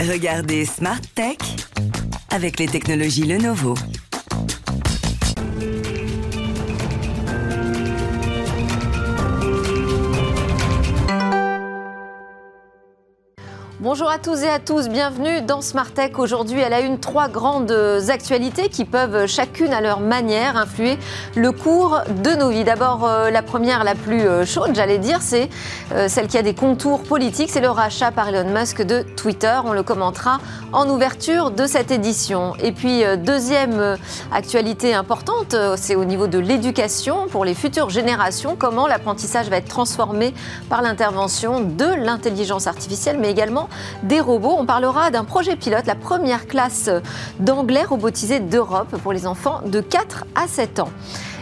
[0.00, 1.38] Regardez Smart Tech
[2.30, 3.74] avec les technologies Lenovo.
[13.84, 16.12] Bonjour à tous et à tous, bienvenue dans Smart Tech.
[16.16, 17.70] Aujourd'hui, elle a une trois grandes
[18.08, 20.98] actualités qui peuvent chacune à leur manière influer
[21.36, 22.64] le cours de nos vies.
[22.64, 25.50] D'abord, euh, la première, la plus euh, chaude, j'allais dire, c'est
[25.92, 29.54] euh, celle qui a des contours politiques, c'est le rachat par Elon Musk de Twitter.
[29.66, 30.38] On le commentera
[30.72, 32.54] en ouverture de cette édition.
[32.62, 33.98] Et puis, deuxième
[34.32, 39.68] actualité importante, c'est au niveau de l'éducation pour les futures générations, comment l'apprentissage va être
[39.68, 40.32] transformé
[40.70, 43.68] par l'intervention de l'intelligence artificielle, mais également
[44.02, 44.56] des robots.
[44.58, 46.90] On parlera d'un projet pilote, la première classe
[47.38, 50.90] d'anglais robotisée d'Europe pour les enfants de 4 à 7 ans.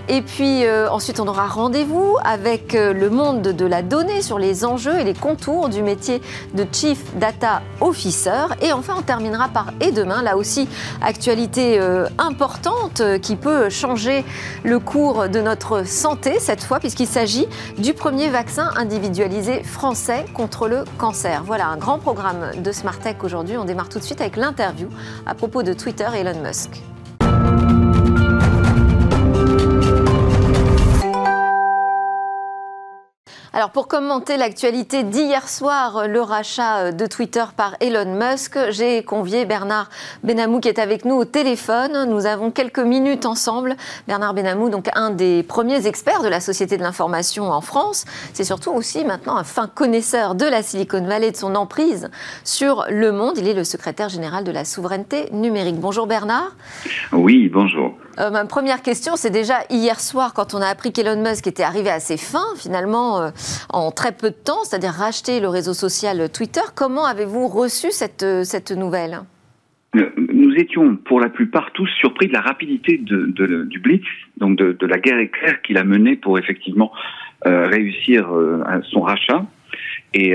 [0.09, 4.39] Et puis euh, ensuite, on aura rendez-vous avec euh, le monde de la donnée sur
[4.39, 6.21] les enjeux et les contours du métier
[6.55, 8.47] de Chief Data Officer.
[8.61, 10.69] Et enfin, on terminera par Et demain, là aussi,
[11.01, 14.25] actualité euh, importante qui peut changer
[14.65, 17.47] le cours de notre santé cette fois, puisqu'il s'agit
[17.79, 21.43] du premier vaccin individualisé français contre le cancer.
[21.47, 23.57] Voilà un grand programme de Smart Tech aujourd'hui.
[23.57, 24.89] On démarre tout de suite avec l'interview
[25.27, 26.83] à propos de Twitter et Elon Musk.
[33.55, 39.45] Alors pour commenter l'actualité d'hier soir, le rachat de Twitter par Elon Musk, j'ai convié
[39.45, 39.91] Bernard
[40.25, 42.07] Benamou qui est avec nous au téléphone.
[42.09, 43.77] Nous avons quelques minutes ensemble.
[44.09, 48.07] Bernard Benamou, donc un des premiers experts de la société de l'information en France.
[48.33, 52.09] C'est surtout aussi maintenant un fin connaisseur de la Silicon Valley et de son emprise
[52.45, 53.37] sur le monde.
[53.37, 55.79] Il est le secrétaire général de la souveraineté numérique.
[55.79, 56.53] Bonjour Bernard.
[57.13, 57.93] Oui, bonjour.
[58.19, 61.63] Euh, ma première question, c'est déjà hier soir, quand on a appris qu'Elon Musk était
[61.63, 63.31] arrivé à ses fins, finalement, euh,
[63.71, 68.23] en très peu de temps, c'est-à-dire racheter le réseau social Twitter, comment avez-vous reçu cette,
[68.23, 69.21] euh, cette nouvelle?
[69.95, 74.05] Nous étions pour la plupart tous surpris de la rapidité du blitz,
[74.39, 76.93] donc de, la guerre éclair qu'il a menée pour effectivement
[77.45, 78.27] réussir
[78.85, 79.45] son rachat.
[80.15, 80.35] Et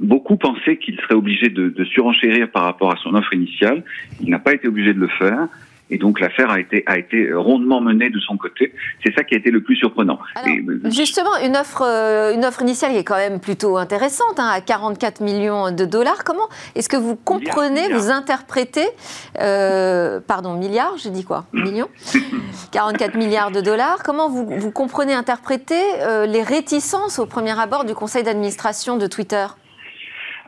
[0.00, 3.84] beaucoup pensaient qu'il serait obligé de, surenchérir par rapport à son offre initiale.
[4.20, 5.46] Il n'a pas été obligé de le faire.
[5.90, 8.72] Et donc l'affaire a été, a été rondement menée de son côté.
[9.04, 10.18] C'est ça qui a été le plus surprenant.
[10.46, 14.48] Euh, justement, une offre, euh, une offre initiale qui est quand même plutôt intéressante, hein,
[14.52, 16.24] à 44 millions de dollars.
[16.24, 18.86] Comment est-ce que vous comprenez, vous interprétez,
[19.40, 21.88] euh, pardon, milliards, j'ai dit quoi Millions
[22.72, 24.02] 44 milliards de dollars.
[24.04, 25.80] Comment vous, vous comprenez, interpréter
[26.26, 29.46] les réticences au premier abord du conseil d'administration de Twitter?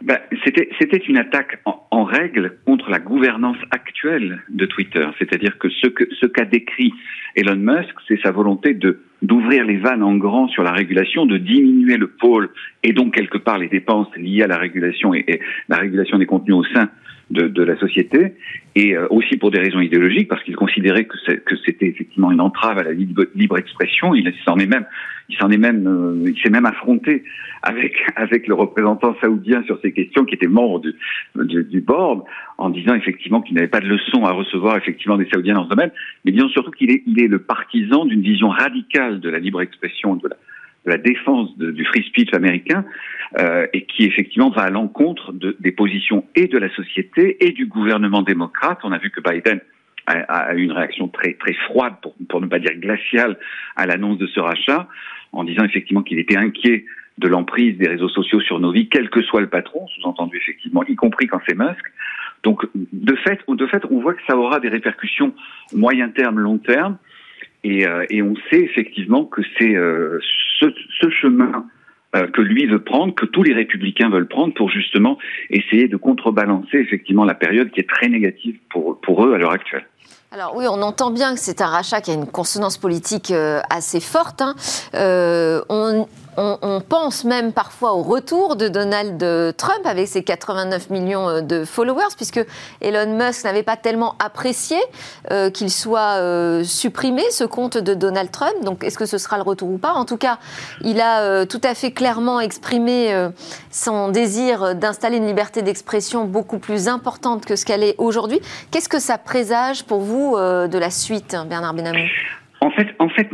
[0.03, 5.06] Ben, C'était une attaque en, règle contre la gouvernance actuelle de Twitter.
[5.19, 6.94] C'est-à-dire que ce qu'a ce qu'a décrit
[7.34, 8.78] Elon Musk, c'est sa volonté
[9.20, 12.50] d'ouvrir les vannes en grand sur la régulation, de diminuer le pôle
[12.82, 16.56] et donc quelque part les dépenses liées à la régulation et la régulation des contenus
[16.56, 16.88] au sein
[17.30, 18.34] de, de la société,
[18.74, 22.78] et euh, aussi pour des raisons idéologiques, parce qu'il considérait que c'était effectivement une entrave
[22.78, 24.14] à la libre, expression.
[24.14, 24.86] Il s'en est même,
[25.28, 27.24] il s'en est même, euh, il s'est même affronté
[27.62, 30.94] avec avec le représentant saoudien sur ces questions, qui était membre du,
[31.36, 32.24] du, du board,
[32.56, 35.70] en disant effectivement qu'il n'avait pas de leçons à recevoir effectivement des saoudiens dans ce
[35.70, 35.90] domaine,
[36.24, 39.60] mais disons surtout qu'il est, il est le partisan d'une vision radicale de la libre
[39.60, 40.36] expression, de la,
[40.88, 42.84] de la défense du free speech américain
[43.38, 47.53] euh, et qui effectivement va à l'encontre de, des positions et de la société et
[47.53, 48.78] du gouvernement démocrate.
[48.84, 49.60] On a vu que Biden
[50.06, 51.94] a, eu une réaction très très froide,
[52.28, 53.37] pour, ne pas dire glaciale,
[53.76, 54.88] à l'annonce de ce rachat,
[55.32, 56.87] en disant effectivement qu'il était inquiet
[57.19, 60.82] de l'emprise des réseaux sociaux sur nos vies, quel que soit le patron, sous-entendu effectivement,
[60.87, 61.84] y compris quand c'est Musk.
[62.44, 65.34] Donc de fait, de fait, on voit que ça aura des répercussions
[65.75, 66.97] moyen terme, long terme.
[67.65, 70.20] Et, euh, on sait effectivement que c'est euh,
[70.58, 71.66] ce, chemin
[72.16, 75.19] euh, que lui veut prendre, que tous les républicains veulent prendre pour justement
[75.50, 79.86] essayer de contrebalancer effectivement la période qui est très négative pour, eux à l'heure actuelle.
[80.30, 83.32] Alors oui, on entend bien que c'est un rachat qui a une consonance politique
[83.70, 84.42] assez forte.
[84.42, 84.54] Hein.
[85.70, 86.06] on,
[86.38, 89.19] on, pense même parfois au retour de Donald
[89.56, 92.41] Trump avec ses 89 millions euh, de followers, puisque
[92.81, 94.76] Elon Musk n'avait pas tellement apprécié
[95.31, 98.55] euh, qu'il soit euh, supprimé, ce compte de Donald Trump.
[98.62, 99.93] Donc est-ce que ce sera le retour ou pas?
[99.93, 100.38] En tout cas,
[100.82, 103.29] il a tout à fait clairement exprimé
[103.70, 108.41] son désir d'installer une liberté d'expression beaucoup plus importante que ce qu'elle est aujourd'hui.
[108.70, 112.06] Qu'est-ce que ça présage pour vous de la suite, Bernard Benamou?
[112.61, 113.29] En fait, en fait,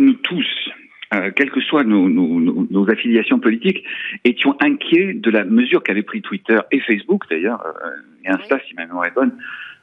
[1.15, 2.41] euh, quelles que soient nos, nos,
[2.71, 3.85] nos, affiliations politiques,
[4.25, 7.91] étions inquiets de la mesure qu'avaient pris Twitter et Facebook d'ailleurs, euh,
[8.25, 9.33] et Insta si ma mémoire est bonne,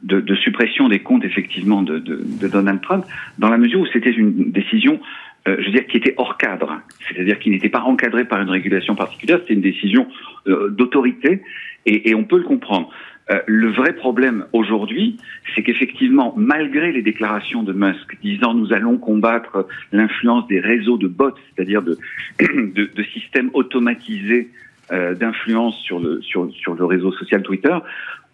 [0.03, 3.05] de, de, suppression des comptes effectivement de, de, de, Donald Trump,
[3.37, 4.99] dans la mesure où c'était une décision,
[5.47, 8.49] euh, je veux dire, qui était hors cadre, c'est-à-dire qui n'était pas encadrée par une
[8.49, 10.07] régulation particulière, c'était une décision
[10.45, 11.43] d'autorité,
[11.85, 12.91] et, et, on peut le comprendre.
[13.29, 15.17] Euh, le vrai problème aujourd'hui,
[15.53, 21.07] c'est qu'effectivement, malgré les déclarations de Musk disant nous allons combattre l'influence des réseaux de
[21.07, 21.97] bots, c'est-à-dire de,
[22.39, 24.49] de, de, systèmes automatisés
[24.91, 27.77] euh, d'influence sur le, sur, sur le réseau social Twitter,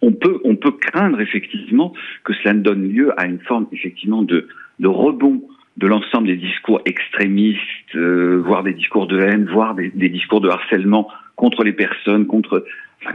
[0.00, 1.92] on peut, on peut craindre effectivement
[2.24, 4.48] que cela ne donne lieu à une forme effectivement de,
[4.78, 5.42] de rebond
[5.76, 10.40] de l'ensemble des discours extrémistes, euh, voire des discours de haine, voire des, des, discours
[10.40, 12.64] de harcèlement contre les personnes, contre,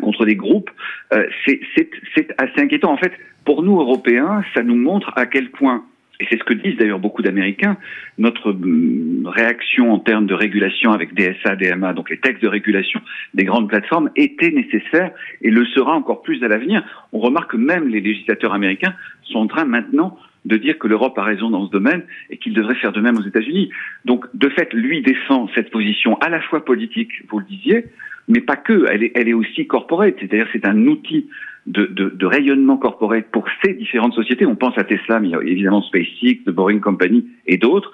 [0.02, 0.70] contre les groupes,
[1.14, 2.92] euh, c'est assez inquiétant.
[2.92, 3.14] En fait,
[3.46, 5.84] pour nous, Européens, ça nous montre à quel point,
[6.20, 7.78] et c'est ce que disent d'ailleurs beaucoup d'Américains,
[8.18, 13.02] notre hum, réaction en termes de régulation avec DSA, DMA, donc les textes de régulation
[13.34, 16.84] des grandes plateformes, était nécessaire et le sera encore plus à l'avenir.
[17.12, 18.94] On remarque que même les législateurs américains
[19.24, 22.54] sont en train maintenant de dire que l'Europe a raison dans ce domaine et qu'il
[22.54, 23.70] devrait faire de même aux États-Unis.
[24.06, 27.86] Donc, de fait, lui défend cette position à la fois politique, vous le disiez,
[28.28, 28.86] mais pas que.
[28.90, 31.28] Elle est, elle est aussi corporate, c'est-à-dire c'est un outil
[31.66, 34.46] de, de, de, rayonnement corporate pour ces différentes sociétés.
[34.46, 37.92] On pense à Tesla, mais il y a évidemment SpaceX, The Boring Company et d'autres.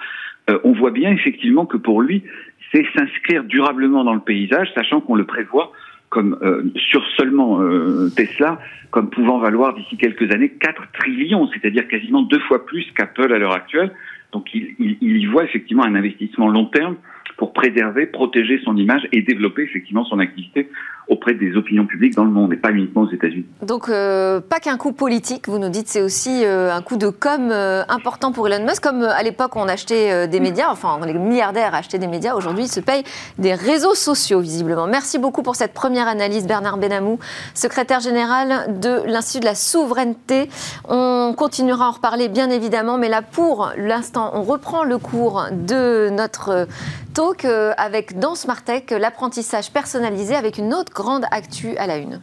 [0.50, 2.24] Euh, on voit bien effectivement que pour lui,
[2.72, 5.72] c'est s'inscrire durablement dans le paysage, sachant qu'on le prévoit
[6.10, 8.60] comme euh, sur seulement euh, Tesla,
[8.90, 13.38] comme pouvant valoir d'ici quelques années 4 trillions, c'est-à-dire quasiment deux fois plus qu'Apple à
[13.38, 13.92] l'heure actuelle.
[14.32, 16.96] Donc il, il, il, y voit effectivement un investissement long terme
[17.38, 20.70] pour préserver, protéger son image et développer effectivement son activité
[21.10, 23.46] auprès des opinions publiques dans le monde et pas uniquement aux États-Unis.
[23.64, 27.10] Donc, euh, pas qu'un coup politique, vous nous dites, c'est aussi euh, un coup de
[27.10, 28.84] com euh, important pour Elon Musk.
[28.84, 32.72] Comme à l'époque, on achetait des médias, enfin, les milliardaires achetaient des médias, aujourd'hui, ils
[32.72, 33.04] se payent
[33.40, 34.88] des réseaux sociaux, visiblement.
[34.88, 37.20] Merci beaucoup pour cette première analyse, Bernard Benamou,
[37.56, 40.50] secrétaire général de l'Institut de la souveraineté.
[40.88, 45.46] On continuera à en reparler, bien évidemment, mais là, pour l'instant, on reprend le cours
[45.52, 46.68] de notre
[47.14, 47.46] talk
[47.78, 52.20] avec dans Smartech l'apprentissage personnalisé avec une autre grande actu à la une.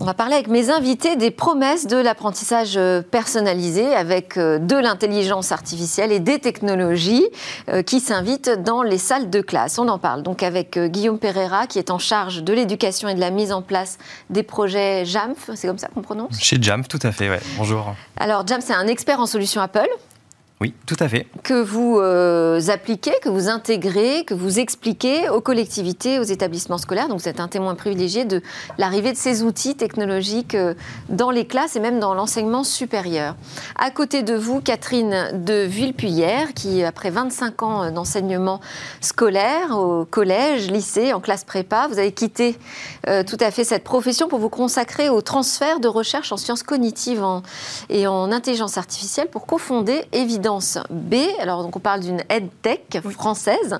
[0.00, 4.74] On va parler avec mes invités des promesses de l'apprentissage euh, personnalisé avec euh, de
[4.74, 7.24] l'intelligence artificielle et des technologies
[7.68, 9.78] euh, qui s'invitent dans les salles de classe.
[9.78, 13.20] On en parle donc avec Guillaume Pereira qui est en charge de l'éducation et de
[13.20, 13.96] la mise en place
[14.28, 16.38] des projets JAMF, c'est comme ça qu'on prononce?
[16.40, 17.40] Chez JAMF, tout à fait, ouais.
[17.56, 17.94] Bonjour.
[18.16, 19.88] Alors JAMF, c'est un expert en solutions Apple.
[20.60, 21.26] Oui, tout à fait.
[21.42, 27.08] Que vous euh, appliquez, que vous intégrez, que vous expliquez aux collectivités, aux établissements scolaires.
[27.08, 28.40] Donc vous êtes un témoin privilégié de
[28.78, 30.74] l'arrivée de ces outils technologiques euh,
[31.08, 33.34] dans les classes et même dans l'enseignement supérieur.
[33.76, 38.60] À côté de vous, Catherine de Villepuyère, qui, après 25 ans d'enseignement
[39.00, 42.56] scolaire au collège, lycée, en classe prépa, vous avez quitté
[43.08, 46.62] euh, tout à fait cette profession pour vous consacrer au transfert de recherche en sciences
[46.62, 47.24] cognitives
[47.90, 50.44] et en intelligence artificielle pour cofonder évidemment
[50.90, 51.14] B.
[51.40, 53.78] Alors, donc, on parle d'une EdTech française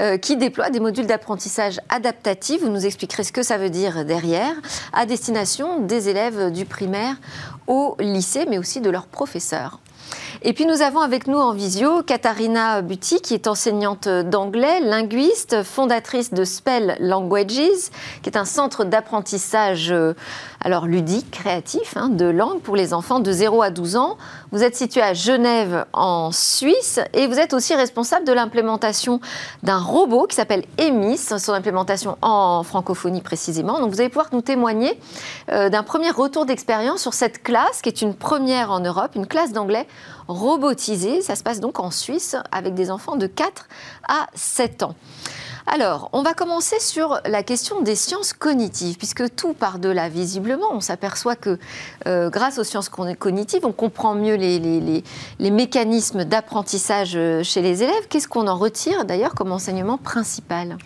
[0.00, 2.62] euh, qui déploie des modules d'apprentissage adaptatif.
[2.62, 4.54] Vous nous expliquerez ce que ça veut dire derrière,
[4.92, 7.16] à destination des élèves du primaire
[7.66, 9.80] au lycée, mais aussi de leurs professeurs.
[10.42, 15.62] Et puis nous avons avec nous en visio Katharina Buti, qui est enseignante d'anglais, linguiste,
[15.62, 17.90] fondatrice de Spell Languages,
[18.22, 19.94] qui est un centre d'apprentissage
[20.64, 24.16] alors ludique, créatif, hein, de langue pour les enfants de 0 à 12 ans.
[24.52, 29.20] Vous êtes situé à Genève, en Suisse, et vous êtes aussi responsable de l'implémentation
[29.62, 33.80] d'un robot qui s'appelle EMIS, son implémentation en francophonie précisément.
[33.80, 34.98] Donc vous allez pouvoir nous témoigner
[35.50, 39.26] euh, d'un premier retour d'expérience sur cette classe, qui est une première en Europe, une
[39.26, 39.86] classe d'anglais
[40.28, 41.22] robotisée.
[41.22, 43.66] Ça se passe donc en Suisse avec des enfants de 4
[44.08, 44.94] à 7 ans.
[45.66, 50.08] Alors, on va commencer sur la question des sciences cognitives, puisque tout part de là,
[50.08, 50.66] visiblement.
[50.72, 51.58] On s'aperçoit que
[52.06, 55.02] euh, grâce aux sciences cognitives, on comprend mieux les,
[55.38, 58.08] les mécanismes d'apprentissage euh, chez les élèves.
[58.08, 60.76] Qu'est-ce qu'on en retire d'ailleurs comme enseignement principal?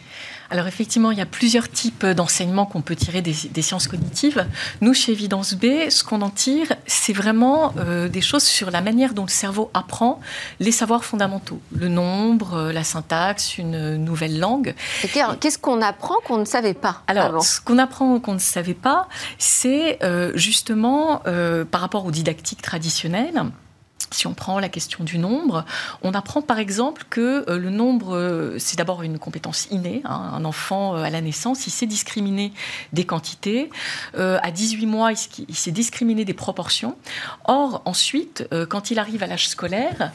[0.50, 4.46] Alors effectivement, il y a plusieurs types d'enseignements qu'on peut tirer des, sciences cognitives.
[4.80, 8.80] Nous, chez Évidence B, ce qu'on en tire, c'est vraiment euh, des choses sur la
[8.80, 10.20] manière dont le cerveau apprend
[10.60, 11.60] les savoirs fondamentaux.
[11.74, 14.74] Le nombre, euh, la syntaxe, une nouvelle langue.
[15.40, 19.08] Qu'est-ce qu'on apprend qu'on ne savait pas Alors, ce qu'on apprend qu'on ne savait pas,
[19.38, 21.22] c'est euh, justement
[21.70, 23.42] par rapport aux didactiques traditionnelles
[24.10, 25.64] si on prend la question du nombre,
[26.02, 30.02] on apprend par exemple que euh, le nombre, euh, c'est d'abord une compétence innée.
[30.04, 30.32] Hein.
[30.34, 32.52] un enfant euh, à la naissance, il sait discriminer
[32.92, 33.70] des quantités.
[34.16, 36.96] à 18 mois, il, sait discriminer des proportions.
[37.44, 40.12] Or, ensuite, quand il arrive à l'âge scolaire,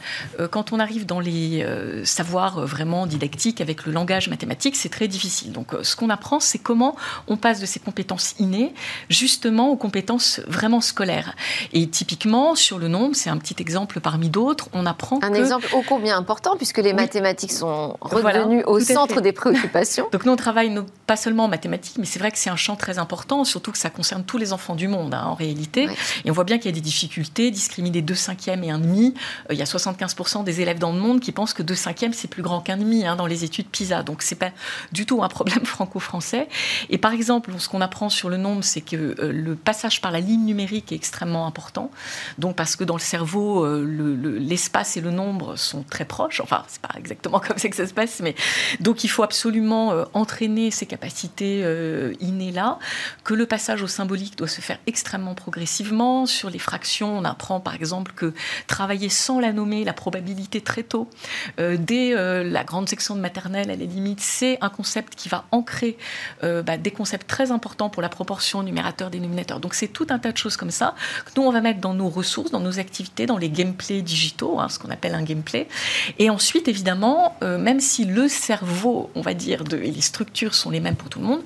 [0.50, 1.64] quand on arrive dans les
[2.04, 5.52] savoirs vraiment didactiques avec le langage mathématique, c'est très difficile.
[5.52, 6.96] Donc, ce qu'on apprend, c'est comment
[7.26, 8.74] on passe de ces compétences innées
[9.08, 11.34] justement aux compétences vraiment scolaires.
[11.72, 14.68] Et typiquement, sur le nombre, c'est un petit exemple exemple parmi d'autres.
[14.72, 19.32] On apprend un exemple ô combien important puisque les mathématiques sont revenues au centre des
[19.32, 20.08] préoccupations.
[20.12, 20.72] Donc nous on travaille
[21.06, 23.78] pas seulement en mathématiques, mais c'est vrai que c'est un champ très important, surtout que
[23.78, 25.88] ça concerne tous les enfants du monde hein, en réalité.
[26.24, 29.14] Et on voit bien qu'il y a des difficultés, discriminer deux cinquièmes et un demi.
[29.50, 32.12] Euh, il y a 75% des élèves dans le monde qui pensent que deux cinquièmes
[32.12, 34.02] c'est plus grand qu'un demi hein, dans les études PISA.
[34.02, 34.50] Donc c'est pas
[34.92, 36.48] du tout un problème franco-français.
[36.90, 40.12] Et par exemple, ce qu'on apprend sur le nombre, c'est que euh, le passage par
[40.12, 41.90] la ligne numérique est extrêmement important.
[42.38, 46.40] Donc parce que dans le cerveau, euh, l'espace et le nombre sont très proches.
[46.40, 48.34] Enfin, c'est pas exactement comme ça que ça se passe, mais
[48.80, 51.62] donc il faut absolument euh, entraîner ces capacités
[52.20, 52.78] innées là.
[53.24, 56.26] Que le passage au symbolique doit se faire extrêmement progressivement.
[56.26, 58.32] Sur les fractions, on apprend par exemple que
[58.66, 61.08] travailler sans la nommer, la probabilité très tôt,
[61.58, 62.14] dès
[62.44, 65.96] la grande section de maternelle, à la limite, c'est un concept qui va ancrer
[66.42, 69.60] bah, des concepts très importants pour la proportion numérateur-dénominateur.
[69.60, 71.94] Donc c'est tout un tas de choses comme ça que nous, on va mettre dans
[71.94, 75.68] nos ressources, dans nos activités, dans les gameplays digitaux, hein, ce qu'on appelle un gameplay.
[76.18, 80.54] Et ensuite, évidemment, euh, même si le cerveau, on va dire, de, et les structures
[80.54, 81.42] sont les mêmes pour tout le monde,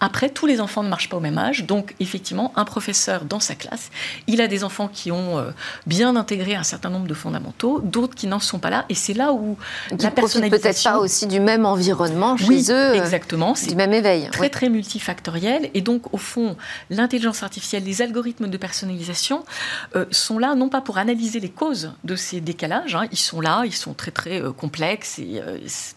[0.00, 1.64] après, tous les enfants ne marchent pas au même âge.
[1.64, 3.90] Donc, effectivement, un professeur dans sa classe,
[4.26, 5.50] il a des enfants qui ont euh,
[5.86, 8.84] bien intégré un certain nombre de fondamentaux, d'autres qui n'en sont pas là.
[8.88, 9.56] Et c'est là où
[9.88, 10.62] qui la personnalisation...
[10.62, 12.74] peut-être pas aussi du même environnement chez eux.
[12.74, 13.54] Euh, exactement.
[13.66, 14.28] Du même éveil.
[14.30, 15.70] Très, très multifactoriel.
[15.72, 16.56] Et donc, au fond,
[16.90, 19.44] l'intelligence artificielle, les algorithmes de personnalisation
[19.94, 22.94] euh, sont là non pas pour analyser les causes de ces décalages.
[22.94, 23.06] Hein.
[23.10, 25.18] ils sont là, ils sont très, très complexes.
[25.18, 25.42] Et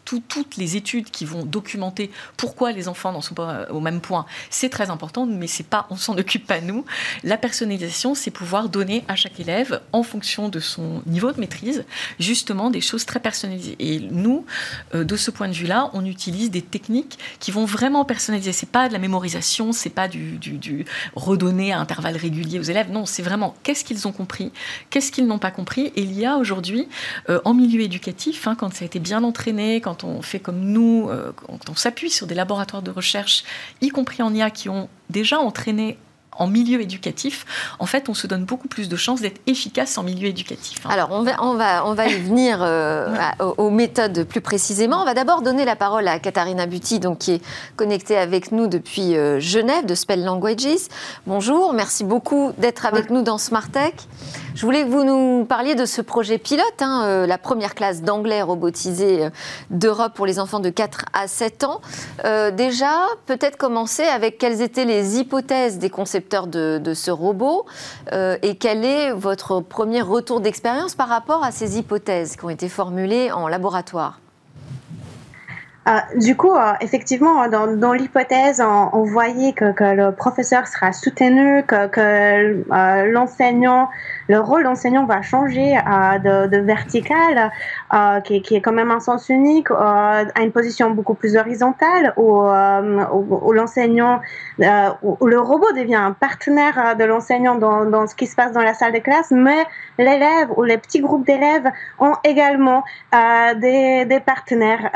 [0.05, 4.25] toutes les études qui vont documenter pourquoi les enfants n'en sont pas au même point.
[4.49, 6.85] C'est très important, mais c'est pas, on s'en occupe pas nous.
[7.23, 11.85] La personnalisation, c'est pouvoir donner à chaque élève, en fonction de son niveau de maîtrise,
[12.19, 13.75] justement des choses très personnalisées.
[13.79, 14.45] Et nous,
[14.95, 18.53] euh, de ce point de vue-là, on utilise des techniques qui vont vraiment personnaliser.
[18.53, 20.85] C'est pas de la mémorisation, c'est pas du, du,
[21.15, 22.91] redonner à intervalles réguliers aux élèves.
[22.91, 24.51] Non, c'est vraiment qu'est-ce qu'ils ont compris,
[24.89, 25.87] qu'est-ce qu'ils n'ont pas compris.
[25.95, 26.87] Et il y a aujourd'hui,
[27.29, 30.59] euh, en milieu éducatif, hein, quand ça a été bien entraîné, quand on fait comme
[30.59, 33.43] nous, euh, quand on s'appuie sur des laboratoires de recherche
[33.81, 35.97] y compris en IA, qui ont déjà entraîné
[36.39, 37.45] en milieu éducatif,
[37.79, 40.79] en fait, on se donne beaucoup plus de chances d'être efficace en milieu éducatif.
[40.85, 40.89] Hein.
[40.91, 43.13] Alors, on va, on va, on va y venir euh,
[43.57, 45.01] aux, méthodes plus précisément.
[45.01, 47.41] On va d'abord donner la parole à Katharina Buti, donc, qui est
[47.75, 50.87] connectée avec nous depuis euh, Genève, de Spell Languages.
[51.27, 53.93] Bonjour, merci beaucoup d'être avec nous dans Smart Tech.
[54.59, 58.01] Je voulais que vous nous parliez de ce projet pilote, hein, euh, la première classe
[58.01, 59.29] d'anglais robotisée euh,
[59.69, 61.79] d'Europe pour les enfants de 4 à 7 ans.
[62.25, 62.91] Euh, déjà,
[63.25, 67.67] peut-être commencer avec quelles étaient les hypothèses des concepteurs de, ce robot
[68.11, 72.67] et quel est votre premier retour d'expérience par rapport à ces hypothèses qui ont été
[72.67, 74.19] formulées en laboratoire?
[76.17, 83.89] du coup, effectivement, dans, l'hypothèse, on, voyait que, le professeur sera soutenu, que l'enseignant
[84.29, 87.51] le rôle d'enseignant va changer euh, de, de, vertical,
[87.93, 92.13] euh, qui, est quand même un sens unique, euh, à une position beaucoup plus horizontale,
[92.15, 92.43] où,
[93.51, 94.21] l'enseignant,
[95.01, 98.75] où, le robot devient un partenaire de l'enseignant dans, ce qui se passe dans la
[98.75, 99.65] salle de classe, mais
[99.97, 101.67] l'élève ou les petits groupes d'élèves
[101.97, 104.91] ont également des, partenaires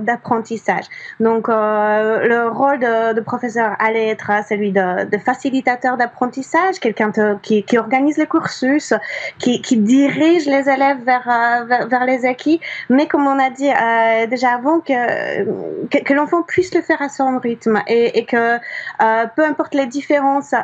[0.00, 0.86] d'apprentissage.
[1.20, 8.26] Donc, le rôle de, professeur allait être celui de, facilitateur d'apprentissage, quelqu'un qui organise les
[8.26, 8.92] cursus,
[9.38, 13.70] qui, qui dirige les élèves vers, euh, vers, les acquis, mais comme on a dit
[13.70, 19.26] euh, déjà avant, que, que, l'enfant puisse le faire à son rythme et, que euh,
[19.34, 20.54] peu importe les différences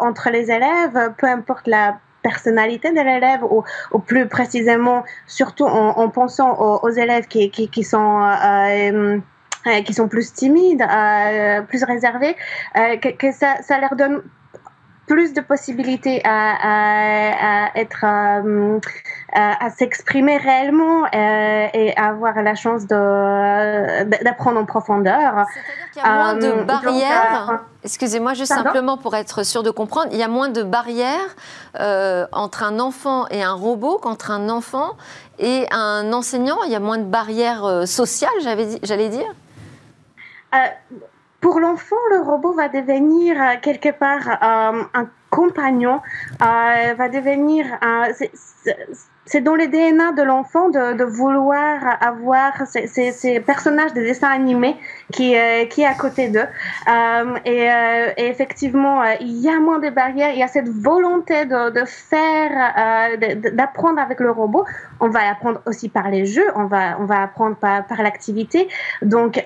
[0.00, 6.56] entre les élèves, peu importe la personnalité de l'élève ou, plus précisément, surtout en, pensant
[6.58, 8.20] aux, élèves qui, qui, sont
[9.84, 10.86] qui sont plus timides,
[11.68, 12.34] plus réservés,
[12.74, 14.22] que, ça leur donne
[15.06, 18.80] plus de possibilités à, être euh,
[19.32, 25.44] à, s'exprimer réellement euh, et à avoir la chance d'apprendre en profondeur.
[25.52, 27.60] C'est-à-dire qu'il y a moins de euh, barrières.
[27.82, 31.36] Excusez-moi, juste simplement pour être sûr de comprendre, il y a moins de barrières
[32.32, 34.92] entre un enfant et un robot qu'entre un enfant
[35.38, 36.62] et un enseignant?
[36.64, 38.32] Il y a moins de barrières sociales,
[38.82, 39.34] j'allais dire?
[41.44, 46.00] Pour l'enfant, le robot va devenir euh, quelque part euh, un compagnon,
[46.40, 47.66] euh, va devenir
[49.26, 54.00] c'est dans le DNA de l'enfant de, de, vouloir avoir ces, ces, ces, personnages de
[54.00, 54.76] dessins animés
[55.12, 56.40] qui, euh, qui est à côté d'eux.
[56.40, 60.68] Euh, et, euh, effectivement, euh, il y a moins de barrières, il y a cette
[60.68, 63.18] volonté de, de faire,
[63.52, 64.64] d'apprendre avec le robot.
[65.00, 68.68] On va apprendre aussi par les jeux, on va, on va apprendre par, par l'activité.
[69.02, 69.42] Donc,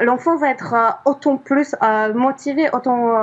[0.00, 0.74] l'enfant va être
[1.04, 1.74] autant plus
[2.14, 3.22] motivé, autant,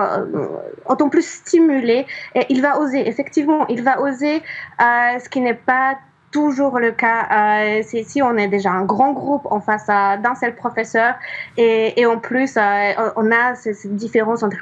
[0.85, 4.41] autant plus stimulé, et il va oser, effectivement, il va oser
[4.79, 5.99] ce qui n'est pas
[6.31, 7.27] toujours le cas.
[7.31, 11.15] Euh, si on est déjà un grand groupe en face d'un seul professeur
[11.57, 14.57] et, en plus euh, on a cette différence entre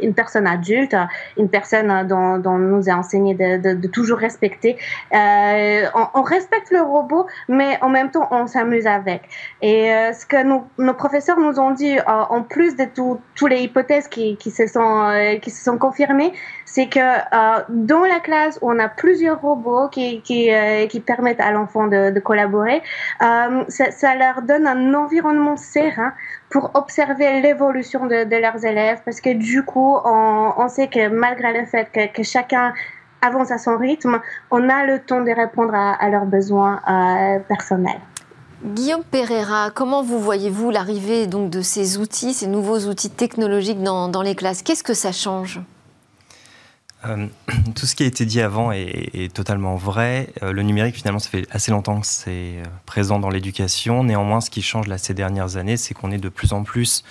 [0.00, 0.96] une personne adulte,
[1.36, 4.76] une personne dont, dont nous a enseigné de, toujours respecter.
[5.12, 9.22] Euh, on, on, respecte le robot, mais en même temps on s'amuse avec.
[9.62, 12.84] Et euh, ce que nos professeurs nous ont dit, en plus de
[13.34, 16.32] toutes les hypothèses qui, qui, se sont qui se sont confirmées,
[16.64, 17.00] c'est que
[17.68, 20.50] dans la classe où on a plusieurs robots qui qui,
[20.88, 22.82] qui permettent à l'enfant de, collaborer,
[23.22, 26.12] euh, ça, leur donne un environnement serein
[26.50, 31.66] pour observer l'évolution de, leurs élèves, parce que du coup, on, sait que malgré le
[31.66, 32.72] fait que, chacun
[33.22, 34.20] avance à son rythme,
[34.52, 38.00] on a le temps de répondre à, leurs besoins euh, personnels.
[38.64, 44.22] Guillaume Pereira, comment vous voyez-vous l'arrivée donc de ces outils, ces nouveaux outils technologiques dans
[44.22, 44.62] les classes?
[44.62, 45.60] Qu'est-ce que ça change?
[47.06, 47.26] Euh,
[47.74, 50.30] tout ce qui a été dit avant est, est totalement vrai.
[50.42, 54.04] Euh, le numérique, finalement, ça fait assez longtemps que c'est euh, présent dans l'éducation.
[54.04, 57.04] Néanmoins, ce qui change là, ces dernières années, c'est qu'on est de plus en plus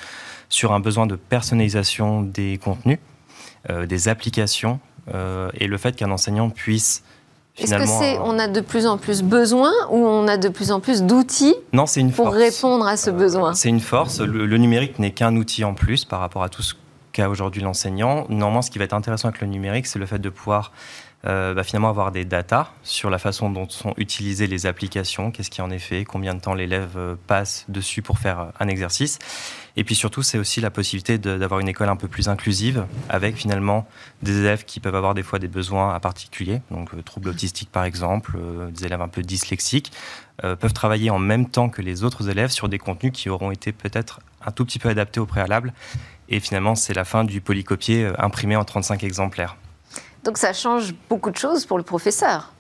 [0.49, 2.99] sur un besoin de personnalisation des contenus,
[3.69, 4.79] euh, des applications,
[5.55, 7.01] et le fait qu'un enseignant puisse
[7.57, 10.71] est-ce que c'est on a de plus en plus besoin ou on a de plus
[10.71, 12.35] en plus d'outils pour force.
[12.35, 13.55] répondre à ce besoin?
[13.55, 14.19] C'est une force.
[14.19, 16.75] Le, le numérique n'est qu'un outil en plus par rapport à tout ce
[17.11, 18.25] qu'a aujourd'hui l'enseignant.
[18.29, 20.71] Néanmoins, ce qui va être intéressant avec le numérique, c'est le fait de pouvoir
[21.25, 25.49] euh, bah, finalement avoir des datas sur la façon dont sont utilisées les applications, qu'est-ce
[25.49, 26.97] qui en est fait, combien de temps l'élève
[27.27, 29.19] passe dessus pour faire un exercice.
[29.79, 33.37] Et puis surtout, c'est aussi la possibilité d'avoir une école un peu plus inclusive, avec
[33.37, 33.87] finalement
[34.21, 37.85] des élèves qui peuvent avoir des fois des besoins particuliers, donc euh, troubles autistiques par
[37.85, 39.93] exemple, euh, des élèves un peu dyslexiques,
[40.43, 43.51] euh, peuvent travailler en même temps que les autres élèves sur des contenus qui auront
[43.51, 45.73] été peut-être un tout petit peu adaptés au préalable.
[46.29, 49.57] Et finalement, c'est la fin du polycopier imprimé en 35 exemplaires.
[50.23, 52.53] Donc ça change beaucoup de choses pour le professeur.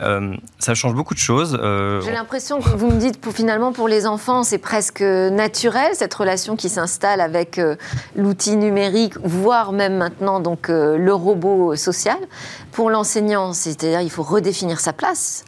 [0.00, 1.58] Euh, ça change beaucoup de choses.
[1.60, 5.92] Euh, J'ai l'impression que vous me dites, pour, finalement, pour les enfants, c'est presque naturel,
[5.94, 7.76] cette relation qui s'installe avec euh,
[8.14, 12.18] l'outil numérique, voire même maintenant donc, euh, le robot social.
[12.72, 15.44] Pour l'enseignant, c'est-à-dire il faut redéfinir sa place.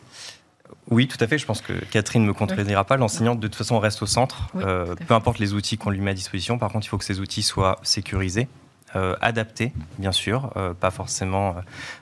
[0.90, 1.38] Oui, tout à fait.
[1.38, 2.96] Je pense que Catherine ne me contredira pas.
[2.96, 4.48] L'enseignant, de toute façon, reste au centre.
[4.54, 6.58] Oui, euh, peu importe les outils qu'on lui met à disposition.
[6.58, 8.48] Par contre, il faut que ces outils soient sécurisés.
[8.96, 11.56] Euh, adaptés, bien sûr, euh, pas forcément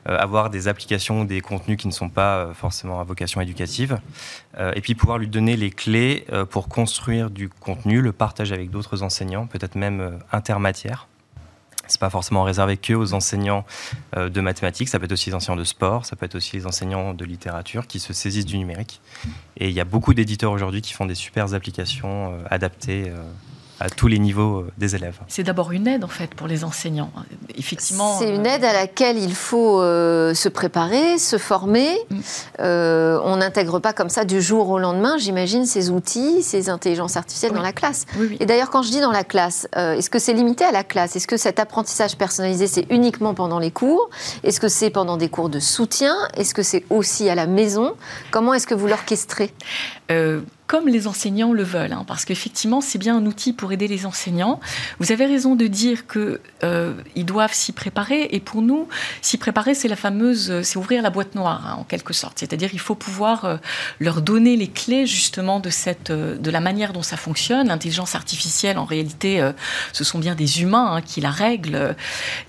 [0.04, 3.98] avoir des applications ou des contenus qui ne sont pas forcément à vocation éducative,
[4.74, 9.02] et puis pouvoir lui donner les clés pour construire du contenu, le partager avec d'autres
[9.02, 11.08] enseignants, peut-être même intermatières.
[11.88, 13.64] C'est pas forcément réservé que aux enseignants
[14.16, 16.66] de mathématiques, ça peut être aussi les enseignants de sport, ça peut être aussi les
[16.66, 19.00] enseignants de littérature qui se saisissent du numérique.
[19.56, 23.12] Et il y a beaucoup d'éditeurs aujourd'hui qui font des super applications adaptées
[23.80, 25.18] à tous les niveaux des élèves.
[25.28, 27.10] C'est d'abord une aide en fait pour les enseignants.
[27.56, 28.18] Effectivement.
[28.18, 31.98] C'est une aide à laquelle il faut euh, se préparer, se former.
[32.10, 32.16] Mm.
[32.60, 37.16] Euh, on n'intègre pas comme ça du jour au lendemain, j'imagine, ces outils, ces intelligences
[37.16, 37.58] artificielles oui.
[37.58, 38.06] dans la classe.
[38.18, 38.36] Oui, oui.
[38.40, 40.84] Et d'ailleurs, quand je dis dans la classe, euh, est-ce que c'est limité à la
[40.84, 41.16] classe?
[41.16, 44.08] Est-ce que cet apprentissage personnalisé, c'est uniquement pendant les cours?
[44.42, 46.14] Est-ce que c'est pendant des cours de soutien?
[46.34, 47.94] Est-ce que c'est aussi à la maison?
[48.30, 49.52] Comment est-ce que vous l'orchestrez?
[50.10, 53.88] Euh, comme les enseignants le veulent, hein, parce qu'effectivement, c'est bien un outil pour aider
[53.88, 54.60] les enseignants.
[54.98, 58.88] Vous avez raison de dire qu'ils euh, doivent s'y préparer, et pour nous,
[59.22, 62.38] s'y préparer, c'est la fameuse, c'est ouvrir la boîte noire, hein, en quelque sorte.
[62.38, 63.56] C'est-à-dire, il faut pouvoir euh,
[64.00, 67.68] leur donner les clés justement de cette, euh, de la manière dont ça fonctionne.
[67.68, 69.52] L'intelligence artificielle, en réalité, euh,
[69.92, 71.94] ce sont bien des humains hein, qui la règlent,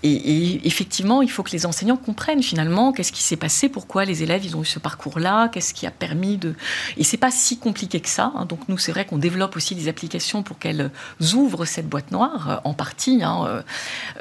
[0.02, 4.06] et, et, effectivement, il faut que les enseignants comprennent finalement qu'est-ce qui s'est passé, pourquoi
[4.06, 6.56] les élèves ils ont eu ce parcours-là, qu'est-ce qui a permis de,
[6.98, 8.46] et c'est pas si compliqué que Hein.
[8.48, 10.92] Donc nous, c'est vrai qu'on développe aussi des applications pour qu'elles
[11.34, 13.24] ouvrent cette boîte noire, euh, en partie.
[13.24, 13.62] Hein, euh,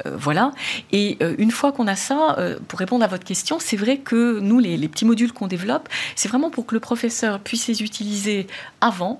[0.05, 0.51] euh, voilà.
[0.91, 3.97] Et euh, une fois qu'on a ça, euh, pour répondre à votre question, c'est vrai
[3.97, 7.83] que nous, les petits modules qu'on développe, c'est vraiment pour que le professeur puisse les
[7.83, 8.47] utiliser
[8.81, 9.19] avant,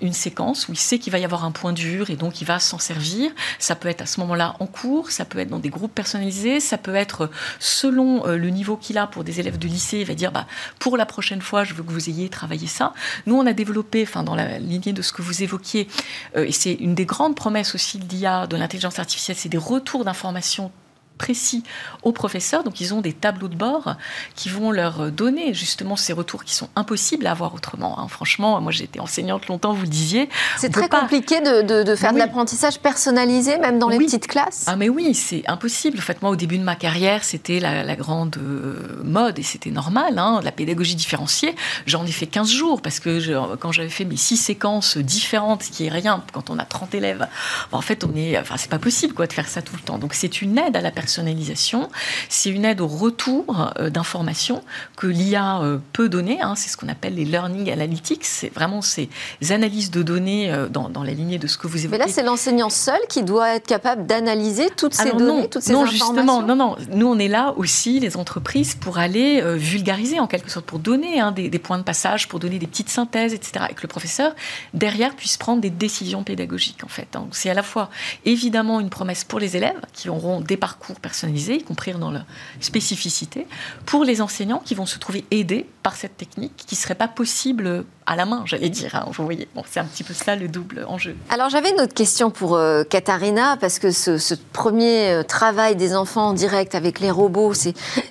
[0.00, 2.44] Une séquence où il sait qu'il va y avoir un point dur et donc il
[2.44, 3.30] va s'en servir.
[3.58, 6.60] Ça peut être à ce moment-là en cours, ça peut être dans des groupes personnalisés,
[6.60, 9.98] ça peut être selon euh, le niveau qu'il a pour des élèves de lycée.
[9.98, 10.46] Il va dire bah,
[10.78, 12.92] pour la prochaine fois, je veux que vous ayez travaillé ça.
[13.26, 15.88] Nous, on a développé, enfin, dans la lignée de ce que vous évoquiez,
[16.36, 19.58] euh, et c'est une des grandes promesses aussi de l'IA, de l'intelligence artificielle, c'est des
[19.58, 20.72] retours d'informations
[21.18, 21.62] précis
[22.02, 22.64] aux professeurs.
[22.64, 23.96] Donc ils ont des tableaux de bord
[24.34, 27.98] qui vont leur donner justement ces retours qui sont impossibles à avoir autrement.
[27.98, 28.08] Hein.
[28.08, 30.28] Franchement, moi j'ai été enseignante longtemps, vous le disiez.
[30.56, 34.64] C'est très compliqué de, faire de l'apprentissage personnalisé, même dans les petites classes.
[34.66, 35.98] Ah mais oui, c'est impossible.
[35.98, 39.70] En fait, moi au début de ma carrière, c'était la, grande euh, mode et c'était
[39.70, 41.54] normal, hein, la pédagogie différenciée.
[41.86, 45.70] J'en ai fait 15 jours parce que quand j'avais fait mes six séquences différentes, ce
[45.70, 47.26] qui est rien quand on a 30 élèves,
[47.72, 49.98] en fait on est, enfin c'est pas possible quoi de faire ça tout le temps.
[49.98, 51.88] Donc c'est une aide à la personnalisation,
[52.28, 54.62] c'est une aide au retour euh, d'informations
[54.94, 56.38] que l'IA euh, peut donner.
[56.42, 56.54] Hein.
[56.54, 58.26] c'est ce qu'on appelle les learning analytics.
[58.26, 59.08] C'est vraiment ces
[59.48, 61.98] analyses de données euh, dans, la lignée de ce que vous évoquez.
[61.98, 65.72] Mais là, c'est l'enseignant seul qui doit être capable d'analyser toutes ces données, toutes ces
[65.72, 66.14] non, informations.
[66.14, 66.76] Justement, non, non.
[66.90, 71.20] Nous, on est là aussi, les entreprises, pour aller vulgariser en quelque sorte, pour donner
[71.20, 73.64] hein, des, points de passage, pour donner des petites synthèses, etc.
[73.70, 74.34] Et que le professeur,
[74.74, 77.08] derrière, puisse prendre des décisions pédagogiques, en fait.
[77.12, 77.88] Donc, c'est à la fois,
[78.26, 82.24] évidemment, une promesse pour les élèves qui auront des parcours personnalisés, y compris dans leur
[82.60, 83.46] spécificité,
[83.86, 87.08] pour les enseignants qui vont se trouver aidés par cette technique, qui ne serait pas
[87.08, 88.94] possible à la main, j'allais dire.
[88.94, 91.14] Hein, vous voyez, c'est un petit peu ça le double enjeu.
[91.28, 95.94] Alors j'avais une autre question pour euh, Katharina, parce que ce, premier euh, travail des
[95.94, 97.52] enfants en direct avec les robots,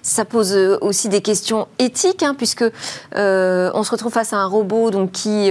[0.03, 2.63] ça pose euh, aussi des questions éthiques, hein, puisque
[3.13, 5.49] on se retrouve face à un robot donc, qui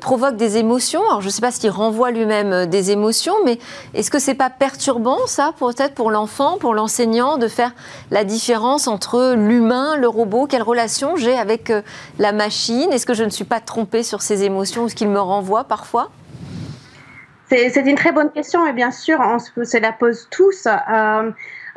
[0.00, 1.02] provoque des émotions.
[1.08, 3.58] Alors je ne sais pas s'il renvoie lui-même des émotions, mais
[3.94, 7.72] est-ce que c'est pas perturbant ça, peut-être pour l'enfant, pour l'enseignant, de faire
[8.10, 11.72] la différence entre l'humain, le robot, quelle relation j'ai avec
[12.18, 12.92] la machine?
[12.92, 14.84] Est-ce que je ne suis pas tromper sur ses émotions?
[14.84, 16.10] Ou ce qu'il me renvoie parfois?
[17.50, 20.66] C'est une très bonne question et bien sûr, on se, la pose tous.
[20.66, 21.30] Euh,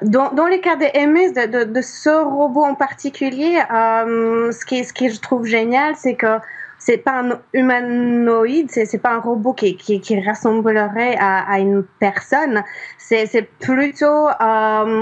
[0.03, 4.83] dans, dans, les cas des MS, de, de, ce robot en particulier, euh, ce, qui,
[4.83, 6.37] ce je trouve génial, c'est que
[6.85, 12.61] c'est pas un humanoïde, c'est, pas un robot qui, qui, ressemblerait à, à, une personne.
[12.97, 14.33] C'est, c'est plutôt euh,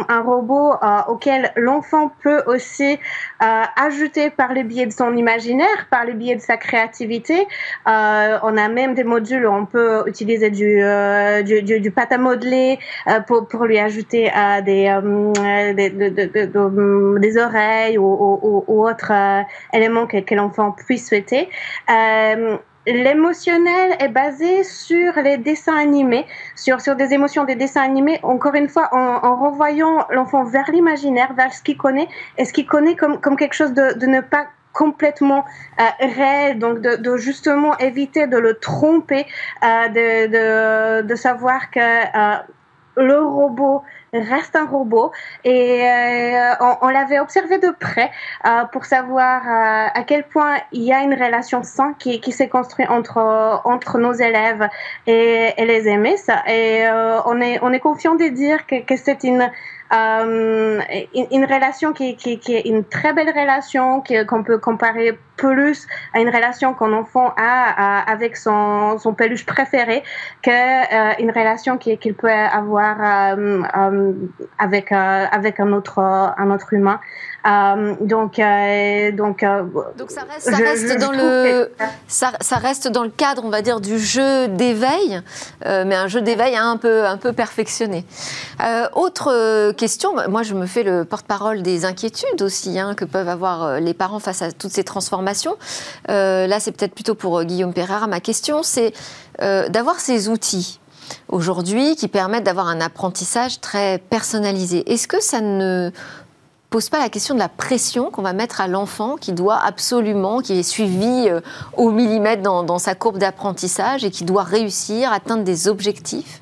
[0.07, 2.99] un robot euh, auquel l'enfant peut aussi
[3.41, 7.47] euh, ajouter par le biais de son imaginaire, par le biais de sa créativité.
[7.87, 11.91] Euh, on a même des modules où on peut utiliser du, euh, du, du, du,
[11.91, 12.79] pâte à modeler
[13.27, 14.31] pour, pour lui ajouter
[14.65, 14.99] des,
[15.75, 16.47] des, des,
[17.19, 19.11] des, oreilles ou, ou, ou autres
[19.73, 21.49] éléments que, que l'enfant puisse souhaiter.
[22.87, 28.55] L'émotionnel est basé sur les dessins animés, sur, sur des émotions des dessins animés, encore
[28.55, 32.95] une fois, en, renvoyant l'enfant vers l'imaginaire, vers ce qu'il connaît, et ce qu'il connaît
[32.95, 35.45] comme, comme quelque chose de, de ne pas complètement
[35.79, 39.25] euh, réel, donc de, de, justement éviter de le tromper,
[39.63, 42.37] euh, de, de, de, savoir que euh,
[42.95, 45.11] le robot reste un robot.
[45.43, 48.11] Et euh, on, l'avait observé de près
[48.45, 52.31] euh, pour savoir euh, à quel point il y a une relation saine qui, qui
[52.31, 54.67] s'est construite entre entre nos élèves
[55.07, 56.15] et, et les aimés
[56.47, 56.85] et
[57.25, 59.49] on est on est confiant de dire que, que c'est une
[59.93, 66.29] une, relation qui, qui, est une très belle relation, qu'on peut comparer plus à une
[66.29, 70.03] relation qu'un enfant a, avec son, son peluche préféré
[70.43, 74.13] que euh, relation qu'il peut avoir euh, euh
[74.59, 76.99] avec, euh, avec un, autre, un autre humain.
[78.01, 78.39] Donc,
[79.13, 79.43] donc,
[79.97, 81.71] donc ça reste, ça reste dans le,
[82.07, 85.21] ça, ça, reste dans le cadre, on va dire, du jeu d'éveil,
[85.65, 88.05] mais un jeu d'éveil un peu, un peu perfectionné.
[88.93, 93.79] autre question, moi je me fais le porte-parole des inquiétudes aussi hein, que peuvent avoir
[93.79, 95.30] les parents face à toutes ces transformations.
[96.07, 98.07] Là, c'est peut-être plutôt pour Guillaume Pereira.
[98.07, 98.93] Ma question, c'est
[99.39, 100.79] d'avoir ces outils
[101.29, 104.91] aujourd'hui qui permettent d'avoir un apprentissage très personnalisé.
[104.91, 105.91] Est-ce que ça ne
[106.71, 110.39] pose pas la question de la pression qu'on va mettre à l'enfant qui doit absolument,
[110.39, 111.41] qui est suivi euh,
[111.75, 116.40] au millimètre dans, sa courbe d'apprentissage et qui doit réussir, atteindre des objectifs?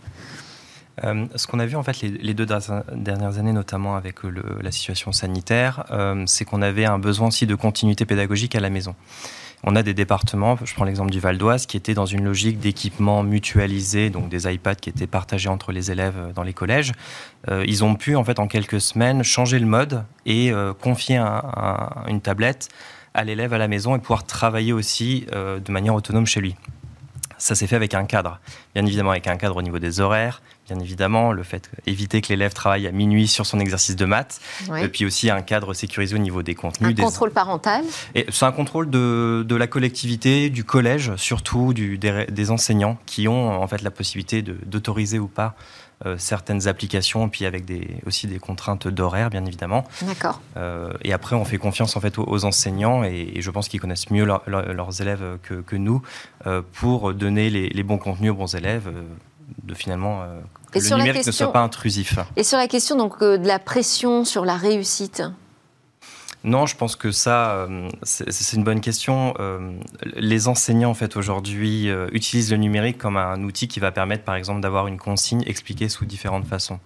[1.04, 4.18] Euh, ce qu'on a vu en fait les, deux dernières années, notamment avec
[4.62, 8.70] la situation sanitaire, euh, c'est qu'on avait un besoin aussi de continuité pédagogique à la
[8.70, 8.96] maison.
[9.64, 12.60] On a des départements, je prends l'exemple du Val d'Oise, qui étaient dans une logique
[12.60, 16.94] d'équipement mutualisé, donc des iPads qui étaient partagés entre les élèves euh, dans les collèges.
[17.50, 21.18] Euh, ils ont pu, en fait, en quelques semaines, changer le mode et euh, confier
[22.08, 22.70] une tablette
[23.14, 26.56] à l'élève à la maison et pouvoir travailler aussi de manière autonome chez lui.
[27.40, 28.40] Ça s'est fait avec un cadre,
[28.76, 32.28] bien évidemment avec un cadre au niveau des horaires, bien évidemment, le fait d'éviter que
[32.30, 34.40] l'élève travaille à minuit sur son exercice de maths,
[34.78, 36.96] et puis aussi un cadre sécurisé au niveau des contenus.
[37.00, 37.84] Un contrôle parental.
[38.30, 43.62] C'est un contrôle de, de, la collectivité, du collège, surtout du, des, enseignants qui ont
[43.62, 45.56] en fait la possibilité d'autoriser ou pas
[46.18, 49.86] certaines applications, et puis avec des, aussi des contraintes d'horaire, bien évidemment.
[50.04, 50.42] D'accord.
[50.58, 54.10] Euh, et après, on fait confiance en fait aux, enseignants, et, je pense qu'ils connaissent
[54.10, 56.02] mieux leurs élèves que, que nous,
[56.48, 58.92] euh, pour donner les, les, bons contenus aux bons élèves
[59.64, 60.24] de finalement
[60.72, 62.20] que le numérique ne soit pas intrusif.
[62.36, 65.24] Et sur la question donc de la pression sur la réussite
[66.46, 69.34] non, je pense que ça, euh, c'est une bonne question.
[69.40, 69.74] Euh,
[70.16, 74.24] les enseignants, en fait, aujourd'hui, euh, utilisent le numérique comme un outil qui va permettre,
[74.24, 76.80] par exemple, d'avoir une consigne expliquée sous différentes façons.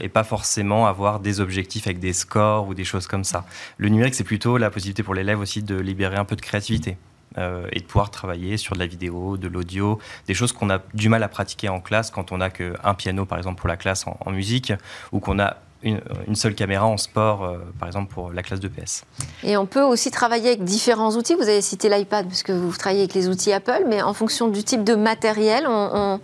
[0.00, 3.44] et pas forcément avoir des objectifs avec des scores ou des choses comme ça.
[3.76, 6.96] Le numérique, c'est plutôt la possibilité pour l'élève aussi de libérer un peu de créativité.
[7.36, 11.10] et de pouvoir travailler sur de la vidéo, de l'audio, des choses qu'on a du
[11.10, 14.06] mal à pratiquer en classe quand on n'a qu'un piano, par exemple, pour la classe
[14.06, 14.72] en musique,
[15.12, 18.68] ou qu'on a une, seule caméra en sport, euh, par exemple pour la classe de
[18.68, 19.04] PS.
[19.42, 21.34] Et on peut aussi travailler avec différents outils.
[21.34, 24.48] Vous avez cité l'iPad parce que vous travaillez avec les outils Apple, mais en fonction
[24.48, 26.20] du type de matériel, on,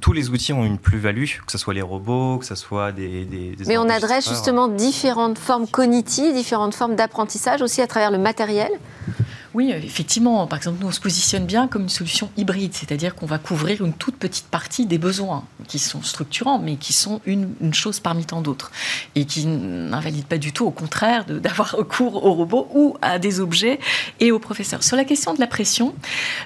[0.00, 3.24] tous, les outils ont une plus-value, que ce soit les robots, que ce soit des...
[3.24, 8.18] des, Mais on adresse justement différentes formes cognitives, différentes formes d'apprentissage aussi à travers le
[8.18, 8.70] matériel
[9.52, 10.46] oui, effectivement.
[10.46, 13.84] Par exemple, nous, on se positionne bien comme une solution hybride, c'est-à-dire qu'on va couvrir
[13.84, 18.24] une toute petite partie des besoins qui sont structurants, mais qui sont une, chose parmi
[18.24, 18.70] tant d'autres
[19.14, 23.40] et qui n'invalident pas du tout, au contraire, d'avoir recours aux robots ou à des
[23.40, 23.80] objets
[24.20, 24.84] et aux professeurs.
[24.84, 25.94] Sur la question de la pression,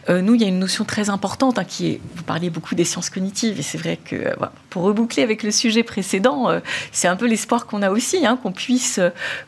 [0.09, 2.75] euh, nous, il y a une notion très importante hein, qui est, vous parliez beaucoup
[2.75, 4.35] des sciences cognitives, et c'est vrai que, euh,
[4.71, 8.39] pour reboucler avec le sujet précédent, euh, c'est un peu l'espoir qu'on a aussi, hein,
[8.43, 8.99] qu'on puisse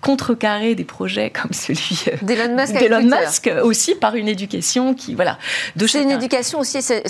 [0.03, 5.39] contrecarrer des projets comme celui d'Elon Musk aussi par une éducation qui, voilà.
[5.87, 7.01] C'est une éducation aussi, ça,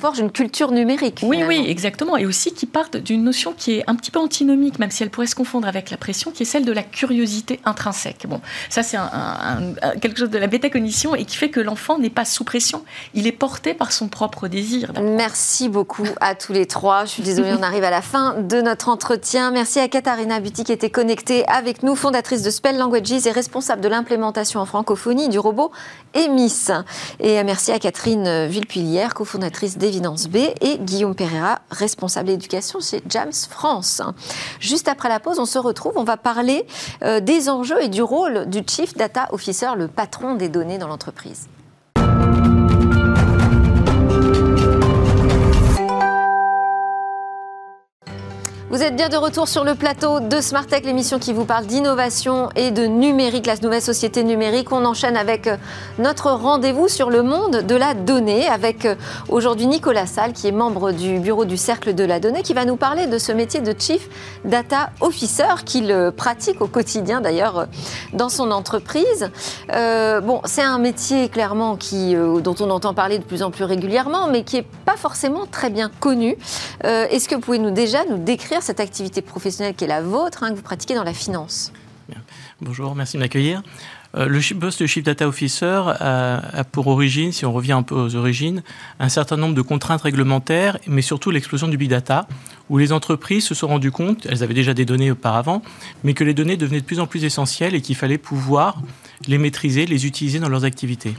[0.00, 1.20] forge une culture numérique.
[1.22, 2.16] Oui, oui, exactement.
[2.16, 5.10] Et aussi qui partent d'une notion qui est un petit peu antinomique, même si elle
[5.10, 8.26] pourrait se confondre avec la pression, qui est celle de la curiosité intrinsèque.
[8.28, 12.10] Bon, ça, c'est un, quelque chose de la bêta-cognition et qui fait que l'enfant n'est
[12.10, 12.84] pas sous pression.
[13.14, 14.92] Il est porté par son propre désir.
[15.00, 17.04] Merci beaucoup à tous les trois.
[17.04, 19.50] Je suis désolée, on arrive à la fin de notre entretien.
[19.50, 23.80] Merci à Katharina Buti qui était connectée avec nous, fondatrice de Spell Languages et responsable
[23.80, 25.70] de l'implémentation en francophonie du robot
[26.14, 26.68] Emis.
[27.20, 33.32] Et merci à Catherine Villepillière, cofondatrice d'Evidence B, et Guillaume Pereira, responsable éducation chez Jams
[33.32, 34.02] France.
[34.58, 36.66] Juste après la pause, on se retrouve, on va parler
[37.02, 40.88] euh, des enjeux et du rôle du Chief Data Officer, le patron des données dans
[40.88, 41.48] l'entreprise.
[48.70, 51.66] Vous êtes bien de retour sur le plateau de Smart Tech, l'émission qui vous parle
[51.66, 54.70] d'innovation et de numérique, la nouvelle société numérique.
[54.70, 55.56] On enchaîne avec euh,
[55.98, 58.94] notre rendez-vous sur le monde de la donnée, avec euh,
[59.28, 62.64] aujourd'hui Nicolas Salle, qui est membre du bureau du Cercle de la Donnée, qui va
[62.64, 64.08] nous parler de ce métier de Chief
[64.44, 67.66] Data Officer qu'il euh, pratique au quotidien d'ailleurs
[68.12, 69.30] dans son entreprise.
[69.68, 74.28] bon, c'est un métier clairement qui, dont on entend parler de plus en plus régulièrement,
[74.28, 76.36] mais qui n'est pas forcément très bien connu.
[76.84, 80.42] Est-ce que vous pouvez nous déjà nous décrire cette activité professionnelle qui est la vôtre,
[80.42, 81.72] hein, que vous pratiquez dans la finance.
[82.60, 83.62] Bonjour, merci de m'accueillir.
[84.16, 87.94] Euh, le poste de Chief Data Officer a, pour origine, si on revient un peu
[87.94, 88.62] aux origines,
[88.98, 92.26] un certain nombre de contraintes réglementaires, mais surtout l'explosion du big data,
[92.68, 95.62] où les entreprises se sont rendues compte, elles avaient déjà des données auparavant,
[96.04, 98.82] mais que les données devenaient de plus en plus essentielles et qu'il fallait pouvoir
[99.26, 101.14] les maîtriser, les utiliser dans leurs activités.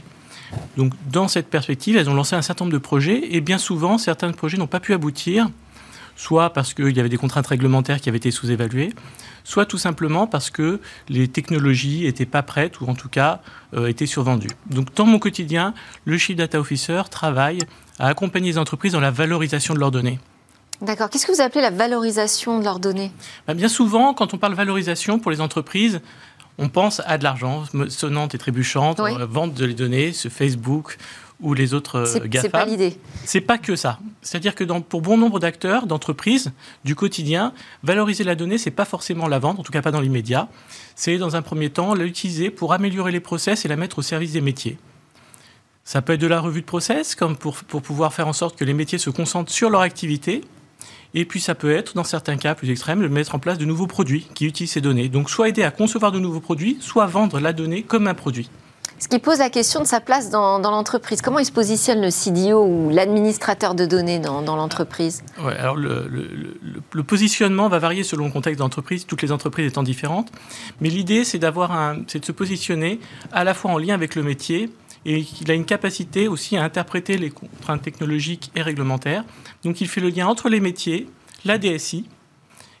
[0.76, 3.96] Donc, dans cette perspective, elles ont lancé un certain nombre de projets et bien souvent,
[3.96, 5.48] certains projets n'ont pas pu aboutir
[6.16, 8.92] soit parce qu'il y avait des contraintes réglementaires qui avaient été sous-évaluées,
[9.44, 13.40] soit tout simplement parce que les technologies n'étaient pas prêtes ou en tout cas
[13.74, 14.50] euh, étaient survendues.
[14.70, 17.60] Donc dans mon quotidien, le Chief Data Officer travaille
[17.98, 20.18] à accompagner les entreprises dans la valorisation de leurs données.
[20.80, 21.10] D'accord.
[21.10, 23.12] Qu'est-ce que vous appelez la valorisation de leurs données?
[23.46, 26.00] Bah, Bien souvent, quand on parle valorisation pour les entreprises,
[26.58, 29.12] on pense à de l'argent sonnante et trébuchante, oui.
[29.28, 30.98] vente de les données, ce Facebook
[31.42, 32.42] ou les autres euh, GAFA.
[32.42, 32.96] C'est pas l'idée.
[33.24, 33.98] C'est pas que ça.
[34.22, 36.52] C'est-à-dire que pour bon nombre d'acteurs, d'entreprises,
[36.84, 37.52] du quotidien,
[37.82, 40.48] valoriser la donnée, c'est pas forcément la vendre, en tout cas pas dans l'immédiat.
[40.94, 44.32] C'est dans un premier temps l'utiliser pour améliorer les process et la mettre au service
[44.32, 44.78] des métiers.
[45.84, 48.56] Ça peut être de la revue de process, comme pour, pour pouvoir faire en sorte
[48.56, 50.42] que les métiers se concentrent sur leur activité.
[51.14, 53.64] Et puis ça peut être, dans certains cas plus extrêmes, de mettre en place de
[53.64, 55.08] nouveaux produits qui utilisent ces données.
[55.08, 58.48] Donc soit aider à concevoir de nouveaux produits, soit vendre la donnée comme un produit.
[59.02, 61.22] Ce qui pose la question de sa place dans, l'entreprise.
[61.22, 65.24] Comment il se positionne le CDO ou l'administrateur de données dans, l'entreprise?
[65.58, 70.30] Alors le, positionnement va varier selon le contexte d'entreprise, toutes les entreprises étant différentes.
[70.80, 71.40] Mais l'idée, c'est
[72.06, 73.00] c'est de se positionner
[73.32, 74.70] à la fois en lien avec le métier
[75.04, 79.24] et qu'il a une capacité aussi à interpréter les contraintes technologiques et réglementaires.
[79.64, 81.08] Donc il fait le lien entre les métiers,
[81.44, 82.06] la DSI,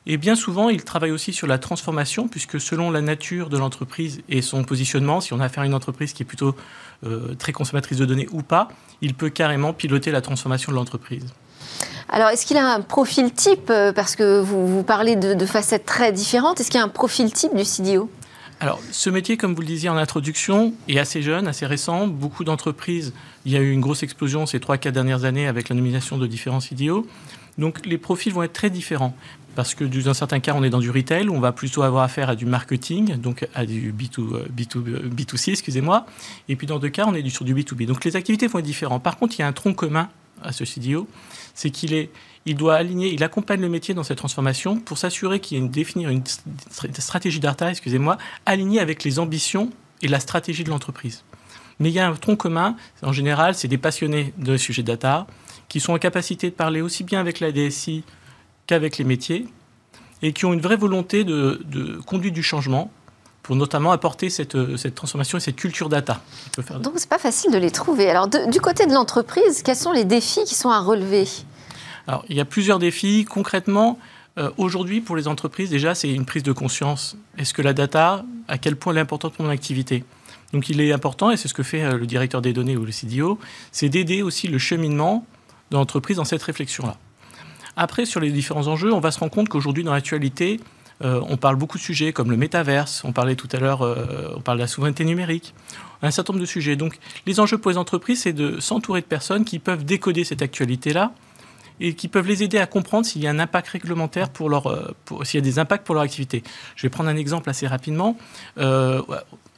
[0.06, 4.22] et bien souvent, il travaille aussi sur la transformation, puisque selon la nature de l'entreprise
[4.28, 6.56] et son positionnement, si on a affaire à une entreprise qui est plutôt
[7.04, 8.68] euh, très consommatrice de données ou pas,
[9.00, 11.26] il peut carrément piloter la transformation de l'entreprise.
[12.08, 15.46] Alors, est-ce qu'il a un profil type euh, Parce que vous, vous parlez de, de
[15.46, 16.60] facettes très différentes.
[16.60, 18.10] Est-ce qu'il y a un profil type du CDO
[18.58, 22.08] Alors, ce métier, comme vous le disiez en introduction, est assez jeune, assez récent.
[22.08, 23.14] Beaucoup d'entreprises,
[23.46, 26.26] il y a eu une grosse explosion ces 3-4 dernières années avec la nomination de
[26.26, 27.06] différents CDO.
[27.58, 29.14] Donc, les profils vont être très différents.
[29.54, 32.30] Parce que dans certains cas, on est dans du retail, on va plutôt avoir affaire
[32.30, 36.06] à du marketing, donc à du B2, B2, B2C, excusez-moi.
[36.48, 37.86] Et puis dans deux cas, on est sur du B2B.
[37.86, 39.02] Donc les activités vont être différentes.
[39.02, 40.08] Par contre, il y a un tronc commun
[40.42, 41.06] à ce CDO,
[41.54, 42.10] c'est qu'il est,
[42.46, 45.82] il doit aligner, il accompagne le métier dans cette transformation pour s'assurer qu'il y ait
[45.94, 46.24] une,
[46.98, 51.24] stratégie data, excusez-moi, alignée avec les ambitions et la stratégie de l'entreprise.
[51.78, 55.26] Mais il y a un tronc commun, en général, c'est des passionnés de sujets data
[55.68, 58.04] qui sont en capacité de parler aussi bien avec la DSI
[58.66, 59.46] qu'avec les métiers
[60.22, 62.90] et qui ont une vraie volonté de, de conduite du changement
[63.42, 66.20] pour notamment apporter cette, cette, transformation et cette culture data.
[66.60, 66.78] Faire...
[66.78, 68.08] Donc, c'est pas facile de les trouver.
[68.08, 71.26] Alors, du côté de l'entreprise, quels sont les défis qui sont à relever?
[72.06, 73.24] Alors, il y a plusieurs défis.
[73.28, 73.98] Concrètement,
[74.38, 77.16] euh, aujourd'hui, pour les entreprises, déjà, c'est une prise de conscience.
[77.36, 80.04] Est-ce que la data, à quel point elle est importante pour mon activité?
[80.52, 82.84] Donc, il est important, et c'est ce que fait euh, le directeur des données ou
[82.84, 83.38] le CDO,
[83.72, 85.26] c'est d'aider aussi le cheminement
[85.70, 86.96] de l'entreprise dans cette réflexion-là.
[87.76, 90.60] Après, sur les différents enjeux, on va se rendre compte qu'aujourd'hui, dans l'actualité,
[91.02, 94.34] euh, on parle beaucoup de sujets comme le métaverse, on parlait tout à l'heure, euh,
[94.36, 95.54] on parle de la souveraineté numérique,
[96.02, 96.76] un certain nombre de sujets.
[96.76, 100.42] Donc, les enjeux pour les entreprises, c'est de s'entourer de personnes qui peuvent décoder cette
[100.42, 101.12] actualité-là
[101.82, 104.68] et qui peuvent les aider à comprendre s'il y a un impact réglementaire pour leur,
[104.68, 106.44] euh, s'il y a des impacts pour leur activité.
[106.76, 108.16] Je vais prendre un exemple assez rapidement.
[108.58, 109.02] Euh,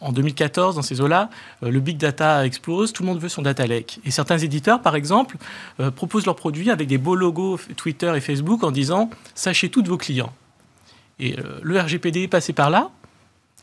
[0.00, 1.28] en 2014, dans ces eaux-là,
[1.62, 4.00] euh, le big data explose, tout le monde veut son data lake.
[4.06, 5.36] Et certains éditeurs, par exemple,
[5.96, 9.98] proposent leurs produits avec des beaux logos Twitter et Facebook en disant sachez tous vos
[9.98, 10.32] clients.
[11.20, 12.90] Et le RGPD est passé par là,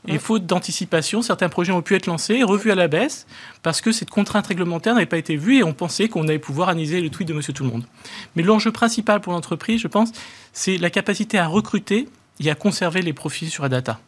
[0.07, 3.27] et faute d'anticipation, certains projets ont pu être lancés, revus à la baisse,
[3.61, 6.69] parce que cette contrainte réglementaire n'avait pas été vue et on pensait qu'on allait pouvoir
[6.69, 7.85] analyser le tweet de Monsieur Tout le Monde.
[8.35, 10.11] Mais l'enjeu principal pour l'entreprise, je pense,
[10.53, 12.09] c'est la capacité à recruter
[12.39, 13.99] et à conserver les profits sur la data.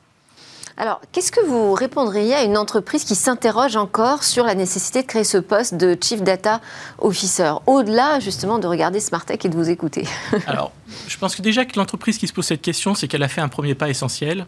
[0.75, 5.07] Alors, qu'est-ce que vous répondriez à une entreprise qui s'interroge encore sur la nécessité de
[5.07, 6.61] créer ce poste de Chief Data
[6.97, 10.07] Officer, au-delà justement de regarder Smartech et de vous écouter?
[10.47, 10.71] Alors,
[11.07, 13.41] je pense que déjà que l'entreprise qui se pose cette question, c'est qu'elle a fait
[13.41, 14.47] un premier pas essentiel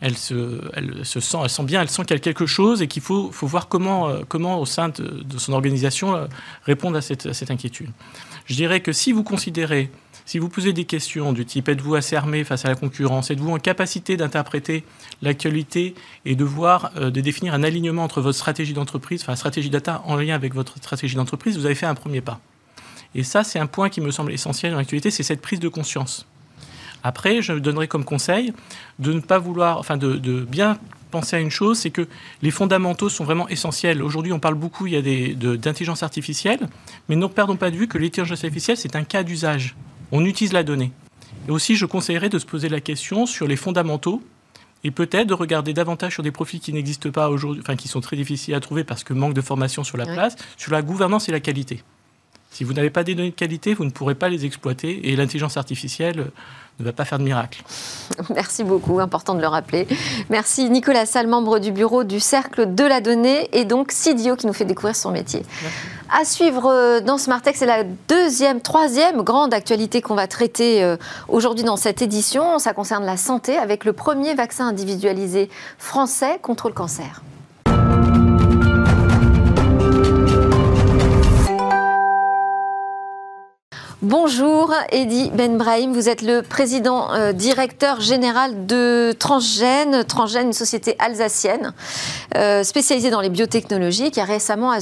[0.00, 0.60] elle se,
[1.20, 4.22] sent, bien, elle sent qu'il y a quelque chose et qu'il faut, voir comment, euh,
[4.28, 6.26] comment au sein de, son organisation euh,
[6.64, 7.90] répondre à cette, cette, inquiétude.
[8.46, 9.90] Je dirais que si vous considérez,
[10.26, 13.50] si vous posez des questions du type êtes-vous assez armé face à la concurrence, êtes-vous
[13.50, 14.84] en capacité d'interpréter
[15.22, 19.70] l'actualité et de voir, euh, de définir un alignement entre votre stratégie d'entreprise, enfin stratégie
[19.70, 22.40] data en lien avec votre stratégie d'entreprise, vous avez fait un premier pas.
[23.14, 25.68] Et ça, c'est un point qui me semble essentiel dans l'actualité, c'est cette prise de
[25.68, 26.26] conscience.
[27.04, 28.54] Après, je donnerai comme conseil
[28.98, 30.78] de ne pas vouloir, enfin de, bien
[31.10, 32.08] penser à une chose, c'est que
[32.42, 34.02] les fondamentaux sont vraiment essentiels.
[34.02, 36.66] Aujourd'hui, on parle beaucoup, il y a d'intelligence artificielle,
[37.08, 39.76] mais ne perdons pas de vue que l'intelligence artificielle, c'est un cas d'usage.
[40.10, 40.92] On utilise la donnée.
[41.46, 44.22] Et aussi, je conseillerais de se poser la question sur les fondamentaux
[44.82, 48.00] et peut-être de regarder davantage sur des profils qui n'existent pas aujourd'hui, enfin qui sont
[48.00, 51.28] très difficiles à trouver parce que manque de formation sur la place, sur la gouvernance
[51.28, 51.82] et la qualité.
[52.54, 55.16] Si vous n'avez pas des données de qualité, vous ne pourrez pas les exploiter et
[55.16, 56.30] l'intelligence artificielle euh,
[56.78, 57.64] ne va pas faire de miracle.
[58.30, 59.88] Merci beaucoup, important de le rappeler.
[60.30, 64.46] Merci Nicolas Salle, membre du bureau du Cercle de la Donnée et donc CIDIO qui
[64.46, 65.42] nous fait découvrir son métier.
[66.16, 70.96] À suivre euh, dans Smartech, c'est la deuxième, troisième grande actualité qu'on va traiter euh,
[71.26, 72.60] aujourd'hui dans cette édition.
[72.60, 77.20] Ça concerne la santé avec le premier vaccin individualisé français contre le cancer.
[84.04, 90.94] Bonjour Eddy Benbrahim, vous êtes le président euh, directeur général de Transgène, Transgène, une société
[90.98, 91.72] alsacienne
[92.36, 94.74] euh, spécialisée dans les biotechnologies qui a récemment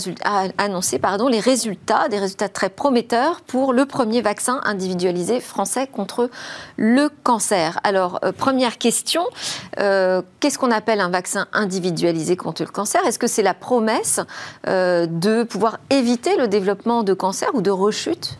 [0.58, 6.28] annoncé les résultats, des résultats très prometteurs pour le premier vaccin individualisé français contre
[6.76, 7.78] le cancer.
[7.84, 9.22] Alors, euh, première question,
[9.76, 13.00] qu'est-ce qu'on appelle un vaccin individualisé contre le cancer?
[13.06, 14.18] Est-ce que c'est la promesse
[14.66, 18.36] de pouvoir éviter le développement de cancer ou de rechute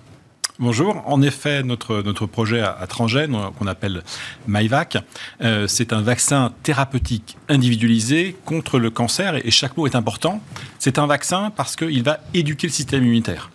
[0.59, 1.03] Bonjour.
[1.07, 4.03] En effet, notre, projet à, Transgène, qu'on appelle
[4.47, 4.99] MyVac,
[5.41, 10.43] euh, c'est un vaccin thérapeutique individualisé contre le cancer, et, chaque mot est important.
[10.79, 13.51] C'est un vaccin parce qu'il va éduquer le système immunitaire.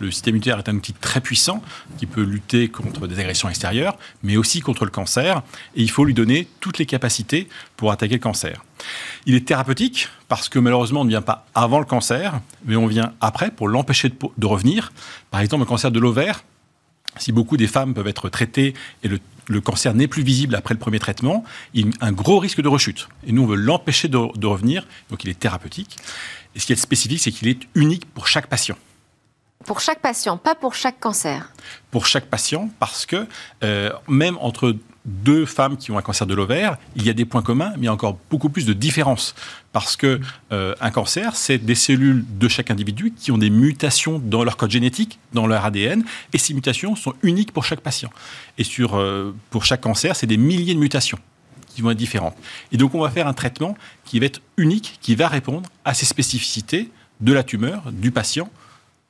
[0.00, 1.62] Le système immunitaire est un outil très puissant
[1.98, 5.42] qui peut lutter contre des agressions extérieures, mais aussi contre le cancer,
[5.76, 8.64] et il faut lui donner toutes les capacités pour attaquer le cancer.
[9.26, 12.86] Il est thérapeutique parce que malheureusement on ne vient pas avant le cancer, mais on
[12.86, 14.92] vient après pour l'empêcher de, revenir.
[15.30, 16.44] Par exemple, le cancer de l'ovaire,
[17.16, 20.80] si beaucoup des femmes peuvent être traitées et le, cancer n'est plus visible après le
[20.80, 23.08] premier traitement, il y a un gros risque de rechute.
[23.26, 25.96] Et nous, on veut l'empêcher de, de revenir, donc il est thérapeutique.
[26.54, 28.76] Et ce qui est spécifique, c'est qu'il est unique pour chaque patient.
[29.66, 31.52] Pour chaque patient, pas pour chaque cancer.
[31.90, 33.26] Pour chaque patient, parce que
[33.62, 37.24] euh, même entre deux femmes qui ont un cancer de l'ovaire, il y a des
[37.24, 39.34] points communs, mais il y a encore beaucoup plus de différences.
[39.72, 40.20] Parce que
[40.52, 44.56] euh, un cancer, c'est des cellules de chaque individu qui ont des mutations dans leur
[44.56, 48.10] code génétique, dans leur ADN, et ces mutations sont uniques pour chaque patient.
[48.58, 51.18] Et sur, euh, pour chaque cancer, c'est des milliers de mutations
[51.68, 52.36] qui vont être différentes.
[52.72, 55.94] Et donc, on va faire un traitement qui va être unique, qui va répondre à
[55.94, 58.50] ces spécificités de la tumeur, du patient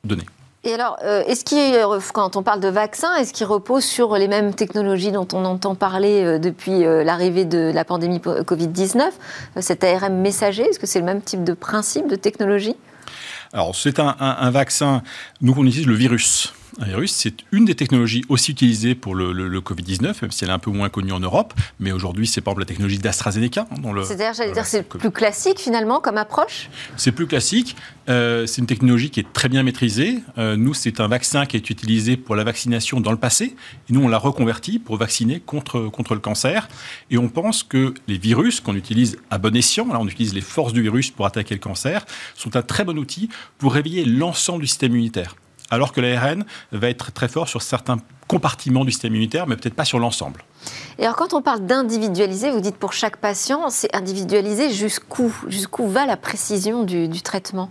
[0.04, 0.24] donné.
[0.62, 4.52] Et alors, euh, est-ce quand on parle de vaccin, est-ce qu'il repose sur les mêmes
[4.52, 9.11] technologies dont on entend parler euh, depuis euh, l'arrivée de la pandémie Covid-19,
[9.61, 12.76] cet ARM messager Est-ce que c'est le même type de principe, de technologie?
[13.54, 15.02] Alors, c'est un, un vaccin,
[15.40, 17.12] nous on utilise le virus un virus.
[17.12, 20.70] C'est une des technologies aussi utilisées pour le, Covid-19, même si elle est un peu
[20.70, 21.54] moins connue en Europe.
[21.78, 23.66] Mais aujourd'hui, c'est par exemple la technologie d'AstraZeneca.
[23.70, 26.70] Hein, C'est-à-dire, j'allais dire, c'est plus classique finalement comme approche?
[26.96, 27.76] C'est plus classique.
[28.08, 30.18] Euh, c'est une technologie qui est très bien maîtrisée.
[30.38, 33.56] Euh, nous, c'est un vaccin qui est utilisé pour la vaccination dans le passé.
[33.88, 36.68] Et nous, on l'a reconverti pour vacciner contre, contre le cancer.
[37.10, 40.40] Et on pense que les virus qu'on utilise à bon escient, là, on utilise les
[40.40, 42.04] forces du virus pour attaquer le cancer,
[42.34, 45.36] sont un très bon outil pour réveiller l'ensemble du système immunitaire
[45.70, 47.98] alors que l'ARN va être très fort sur certains
[48.30, 50.44] compartiments du système immunitaire, mais peut-être pas sur l'ensemble.
[50.98, 55.88] Et alors quand on parle d'individualiser, vous dites pour chaque patient, c'est individualisé jusqu'où Jusqu'où
[55.88, 57.70] va la précision du, traitement?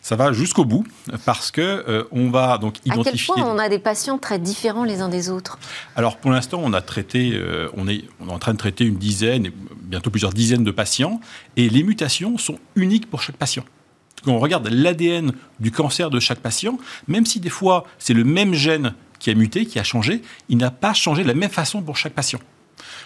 [0.00, 0.84] Ça va jusqu'au bout
[1.24, 3.32] parce que euh, on va donc identifier.
[3.32, 5.58] À quel point on a des patients très différents les uns des autres?
[5.94, 8.84] Alors pour l'instant, on a traité, euh, on est, on est en train de traiter
[8.84, 9.50] une dizaine,
[9.82, 11.20] bientôt plusieurs dizaines de patients,
[11.56, 13.64] et les mutations sont uniques pour chaque patient
[14.24, 18.24] quand on regarde l'ADN du cancer de chaque patient, même si des fois c'est le
[18.24, 21.50] même gène qui a muté, qui a changé, il n'a pas changé de la même
[21.50, 22.40] façon pour chaque patient.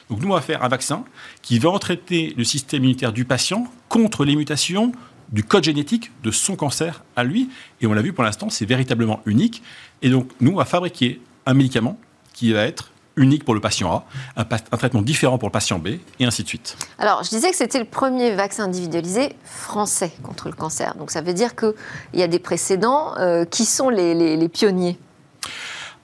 [0.09, 1.05] Donc nous, on va faire un vaccin
[1.43, 4.93] qui va entraîner le système immunitaire du patient contre les mutations
[5.33, 7.49] du code génétique de son cancer à lui.
[7.81, 9.62] Et on l'a vu pour l'instant, c'est véritablement unique.
[10.03, 11.99] Et donc nous, on va fabriquer un médicament
[12.33, 14.07] qui va être unique pour le patient A,
[14.37, 15.89] un, traitement différent pour le patient B,
[16.21, 16.77] et ainsi de suite.
[16.99, 20.95] Alors, je disais que c'était le premier vaccin individualisé français contre le cancer.
[20.97, 21.75] Donc, ça veut dire qu'il
[22.14, 23.14] y a des précédents.
[23.19, 24.99] Euh, qui sont les, pionniers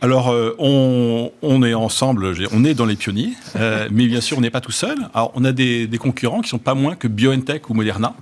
[0.01, 4.41] alors, euh, on, est ensemble, on est dans les pionniers, euh, mais bien sûr, on
[4.41, 4.99] n'est pas tout seul.
[5.15, 8.15] Alors, on a des, des concurrents qui sont pas moins que BioNTech ou Moderna,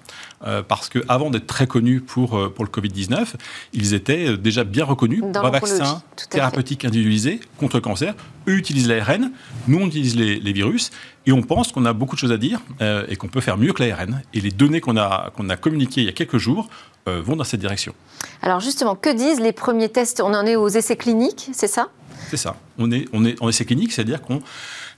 [0.47, 3.35] euh, parce qu'avant d'être très connus pour, euh, pour le Covid-19,
[3.75, 8.15] ils étaient euh, déjà bien reconnus pour un vaccin thérapeutique individualisé contre le cancer.
[8.49, 9.33] Eux utilisent l'ARN,
[9.69, 10.93] nous on utilise les, virus,
[11.27, 12.61] et on pense qu'on a beaucoup de choses à dire
[13.09, 14.23] et qu'on peut faire mieux que l'ARN.
[14.33, 16.69] Et les données qu'on a, qu'on a communiquées il y a quelques jours
[17.07, 17.95] vont dans cette direction.
[18.41, 20.21] Alors justement, que disent les premiers tests?
[20.21, 21.91] On en est aux essais cliniques, c'est ça?
[22.31, 22.57] C'est ça.
[22.79, 24.41] On est, on est en essais cliniques, c'est-à-dire qu'on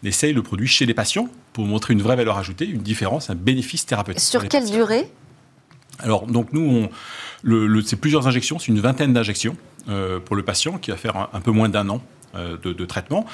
[0.04, 3.34] essaye le produit chez les patients pour montrer une vraie valeur ajoutée, une différence, un
[3.34, 4.22] bénéfice thérapeutique.
[4.22, 5.10] Sur quelle durée?
[5.98, 6.88] Alors, donc nous,
[7.84, 9.56] c'est plusieurs injections, c'est une vingtaine d'injections
[9.88, 12.02] euh, pour le patient qui va faire un, peu moins d'un an
[12.34, 13.26] euh, de, traitement.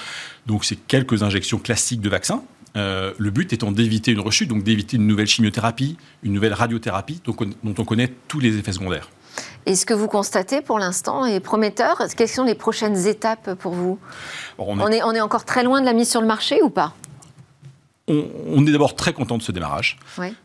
[0.47, 2.43] Donc, c'est quelques injections classiques de vaccin.
[2.77, 7.23] Euh, le but étant d'éviter une rechute, donc d'éviter une nouvelle chimiothérapie, une nouvelle radiothérapie,
[7.25, 9.09] dont on connaît tous les effets secondaires.
[9.67, 12.03] Et ce que vous constatez pour l'instant est prometteur.
[12.17, 13.99] Quelles sont les prochaines étapes pour vous?
[14.59, 15.03] On, est...
[15.03, 16.95] on est encore très loin de la mise sur le marché ou pas?
[18.09, 19.99] On, est d'abord très content de ce démarrage.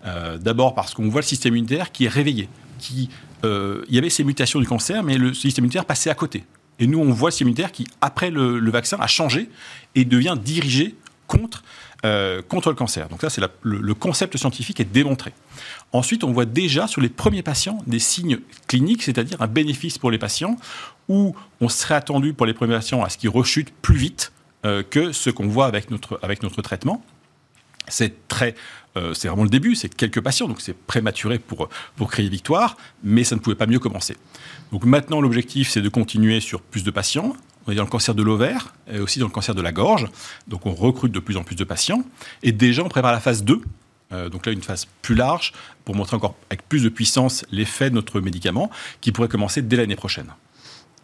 [0.05, 2.49] Euh, d'abord parce qu'on voit le système immunitaire qui est réveillé.
[2.79, 3.09] Qui,
[3.45, 6.43] euh, il y avait ces mutations du cancer, mais le système immunitaire passait à côté.
[6.79, 9.49] Et nous, on voit le système immunitaire qui, après le, vaccin, a changé
[9.95, 10.95] et devient dirigé
[11.27, 11.63] contre,
[12.05, 13.07] euh, contre le cancer.
[13.07, 15.31] Donc ça, c'est le, le, concept scientifique est démontré.
[15.93, 20.11] Ensuite, on voit déjà sur les premiers patients des signes cliniques, c'est-à-dire un bénéfice pour
[20.11, 20.57] les patients,
[21.07, 24.31] où on serait attendu pour les premiers patients à ce qu'ils rechutent plus vite
[24.89, 27.03] que ce qu'on voit avec notre, avec notre traitement.
[27.93, 28.55] C'est très,
[28.97, 32.75] euh, c'est vraiment le début, c'est quelques patients, donc c'est prématuré pour, pour créer victoire,
[33.03, 34.17] mais ça ne pouvait pas mieux commencer.
[34.71, 37.35] Donc maintenant, l'objectif, c'est de continuer sur plus de patients.
[37.67, 40.07] On est dans le cancer de l'ovaire et aussi dans le cancer de la gorge.
[40.47, 42.03] Donc on recrute de plus en plus de patients.
[42.41, 43.61] Et déjà, on prépare la phase 2.
[44.11, 45.53] Euh, donc là, une phase plus large
[45.85, 48.71] pour montrer encore avec plus de puissance l'effet de notre médicament
[49.01, 50.33] qui pourrait commencer dès l'année prochaine.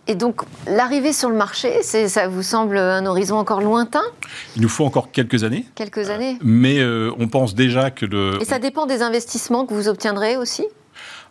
[0.07, 4.03] Et donc, l'arrivée sur le marché, ça vous semble un horizon encore lointain?
[4.55, 5.65] Il nous faut encore quelques années.
[5.75, 6.33] Quelques années.
[6.33, 8.37] Euh, mais euh, on pense déjà que le.
[8.41, 10.65] Et ça dépend des investissements que vous obtiendrez aussi?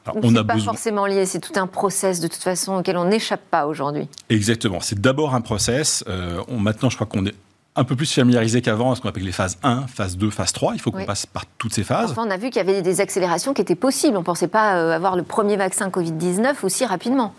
[0.06, 3.42] Alors, on pas forcément lié, c'est tout un process de toute façon auquel on n'échappe
[3.50, 4.08] pas aujourd'hui?
[4.30, 6.02] Exactement, c'est d'abord un process.
[6.08, 7.34] Euh, maintenant, je crois qu'on est
[7.78, 10.74] un peu plus familiarisé qu'avant, ce qu'on appelle les phases 1, phase 2, phase 3.
[10.74, 12.10] Il faut qu'on passe par toutes ces phases.
[12.10, 14.16] Enfin, on a vu qu'il y avait des accélérations qui étaient possibles.
[14.16, 17.34] On ne pensait pas euh, avoir le premier vaccin Covid-19 aussi rapidement.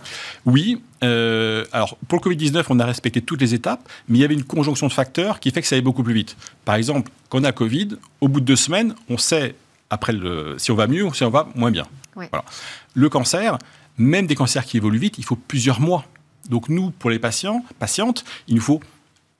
[0.45, 0.81] Oui.
[1.03, 4.33] Euh, alors, pour le Covid-19, on a respecté toutes les étapes, mais il y avait
[4.33, 6.37] une conjonction de facteurs qui fait que ça allait beaucoup plus vite.
[6.63, 9.55] Par exemple, quand on a Covid, au bout de deux semaines, on sait
[9.89, 11.85] après le, si on va mieux ou si on va moins bien.
[12.93, 13.57] Le cancer,
[13.97, 16.05] même des cancers qui évoluent vite, il faut plusieurs mois.
[16.49, 18.79] Donc nous, pour les patients, patientes, il nous faut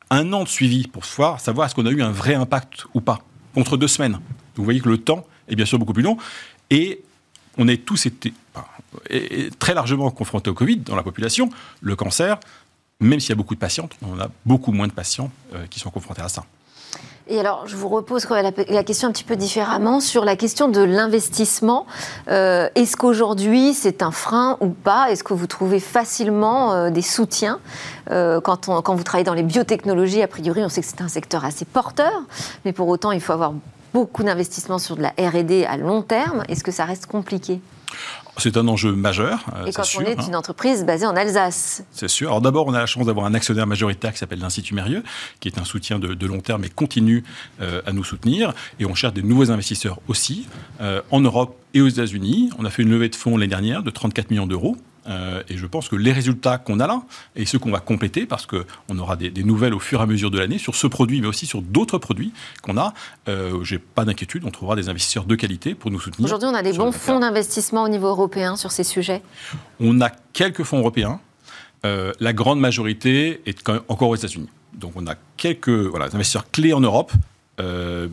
[0.10, 3.01] un an de suivi pour voir, savoir est-ce qu'on a eu un vrai impact ou
[3.01, 3.20] pas,
[3.53, 4.20] contre deux semaines.
[4.55, 6.18] vous voyez que le temps est bien sûr beaucoup plus long.
[6.70, 7.01] Et
[7.57, 8.34] on est tous été
[9.60, 11.49] très largement confrontés au Covid dans la population.
[11.82, 12.39] Le cancer,
[12.99, 15.80] même s'il y a beaucoup de patientes, on a beaucoup moins de patients euh, qui
[15.80, 16.45] sont confrontés à ça.
[17.32, 20.82] Et alors, je vous repose la, question un petit peu différemment sur la question de
[20.82, 21.86] l'investissement.
[22.28, 25.12] Euh, est-ce qu'aujourd'hui, c'est un frein ou pas?
[25.12, 27.60] Est-ce que vous trouvez facilement euh, des soutiens?
[28.10, 31.46] Quand, quand vous travaillez dans les biotechnologies, a priori, on sait que c'est un secteur
[31.46, 32.24] assez porteur,
[32.66, 33.54] mais pour autant, il faut avoir
[33.94, 36.44] beaucoup d'investissements sur de la R&D à long terme.
[36.50, 37.62] Est-ce que ça reste compliqué?
[38.40, 39.46] C'est un enjeu majeur.
[39.56, 40.26] Euh, Et quand on est hein.
[40.28, 41.84] une entreprise basée en Alsace.
[41.92, 42.30] C'est sûr.
[42.30, 45.04] Alors d'abord, on a la chance d'avoir un actionnaire majoritaire qui s'appelle l'Institut Mérieux,
[45.40, 47.24] qui est un soutien de, long terme et continue
[47.62, 48.54] euh, à nous soutenir.
[48.80, 50.48] Et on cherche des nouveaux investisseurs aussi,
[50.82, 52.52] euh, en Europe et aux États-Unis.
[52.58, 54.78] On a fait une levée de fonds l'année dernière de 34 millions d'euros.
[55.10, 57.01] Euh, et je pense que les résultats qu'on a là,
[57.36, 60.32] et ceux qu'on va compléter, parce qu'on aura des, nouvelles au fur et à mesure
[60.32, 62.32] de l'année sur ce produit, mais aussi sur d'autres produits
[62.62, 62.93] qu'on a,
[63.28, 66.26] euh, j'ai pas d'inquiétude, on trouvera des investisseurs de qualité pour nous soutenir.
[66.26, 69.22] Aujourd'hui, on a des bons fonds d'investissement au niveau européen sur ces sujets?
[69.80, 71.20] On a quelques fonds européens.
[71.86, 74.49] Euh, la grande majorité est encore aux États-Unis.
[74.74, 77.12] Donc on a quelques voilà, investisseurs clés en Europe,
[77.60, 78.07] euh,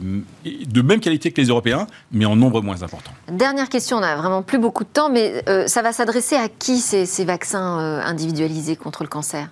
[0.45, 3.13] de même qualité que les Européens, mais en nombre moins important.
[3.31, 6.49] Dernière question, on n'a vraiment plus beaucoup de temps, mais euh, ça va s'adresser à
[6.49, 9.49] qui ces, vaccins euh, individualisés contre le cancer?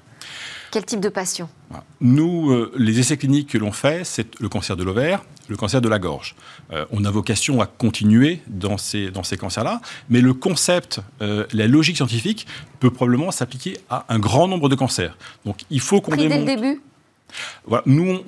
[0.71, 1.49] Quel type de patient?
[2.01, 5.89] Nous, les essais cliniques que l'on fait, c'est le cancer de l'ovaire, le cancer de
[5.89, 6.35] la gorge.
[6.91, 11.97] on a vocation à continuer dans ces, dans ces cancers-là, mais le concept, la logique
[11.97, 12.49] scientifique
[12.81, 15.17] peut probablement s'appliquer à un grand nombre de cancers.
[15.45, 16.45] Donc il faut qu'on démontre...
[16.45, 16.81] dès le début?
[17.87, 18.21] Nous,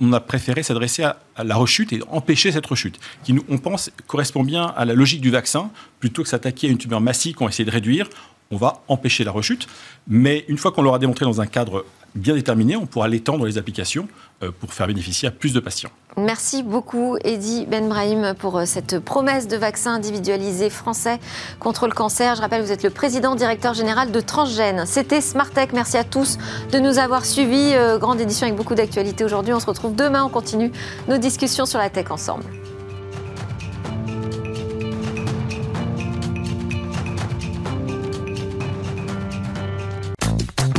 [0.00, 3.90] on, a préféré s'adresser à, la rechute et empêcher cette rechute, qui, nous, on pense,
[4.06, 5.70] correspond bien à la logique du vaccin.
[6.00, 8.08] Plutôt que s'attaquer à une tumeur massive qu'on essaie de réduire,
[8.50, 9.66] on va empêcher la rechute.
[10.08, 11.84] Mais une fois qu'on l'aura démontré dans un cadre
[12.14, 14.08] bien déterminé, on pourra l'étendre les applications
[14.42, 15.90] euh, pour faire bénéficier à plus de patients.
[16.16, 21.20] Merci beaucoup, Eddy Benbrahim, pour euh, cette promesse de vaccin individualisé français
[21.60, 22.34] contre le cancer.
[22.34, 24.84] Je rappelle, vous êtes le président directeur général de Transgène.
[24.86, 25.72] C'était Smartech.
[25.72, 26.38] Merci à tous
[26.72, 27.74] de nous avoir suivis.
[27.74, 29.54] Euh, grande édition avec beaucoup d'actualités aujourd'hui.
[29.54, 30.24] On se retrouve demain.
[30.24, 30.72] On continue
[31.08, 32.44] nos discussions sur la tech ensemble.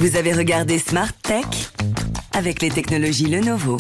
[0.02, 1.46] Vous avez regardé Smart Tech
[2.34, 3.78] avec les technologies Lenovo.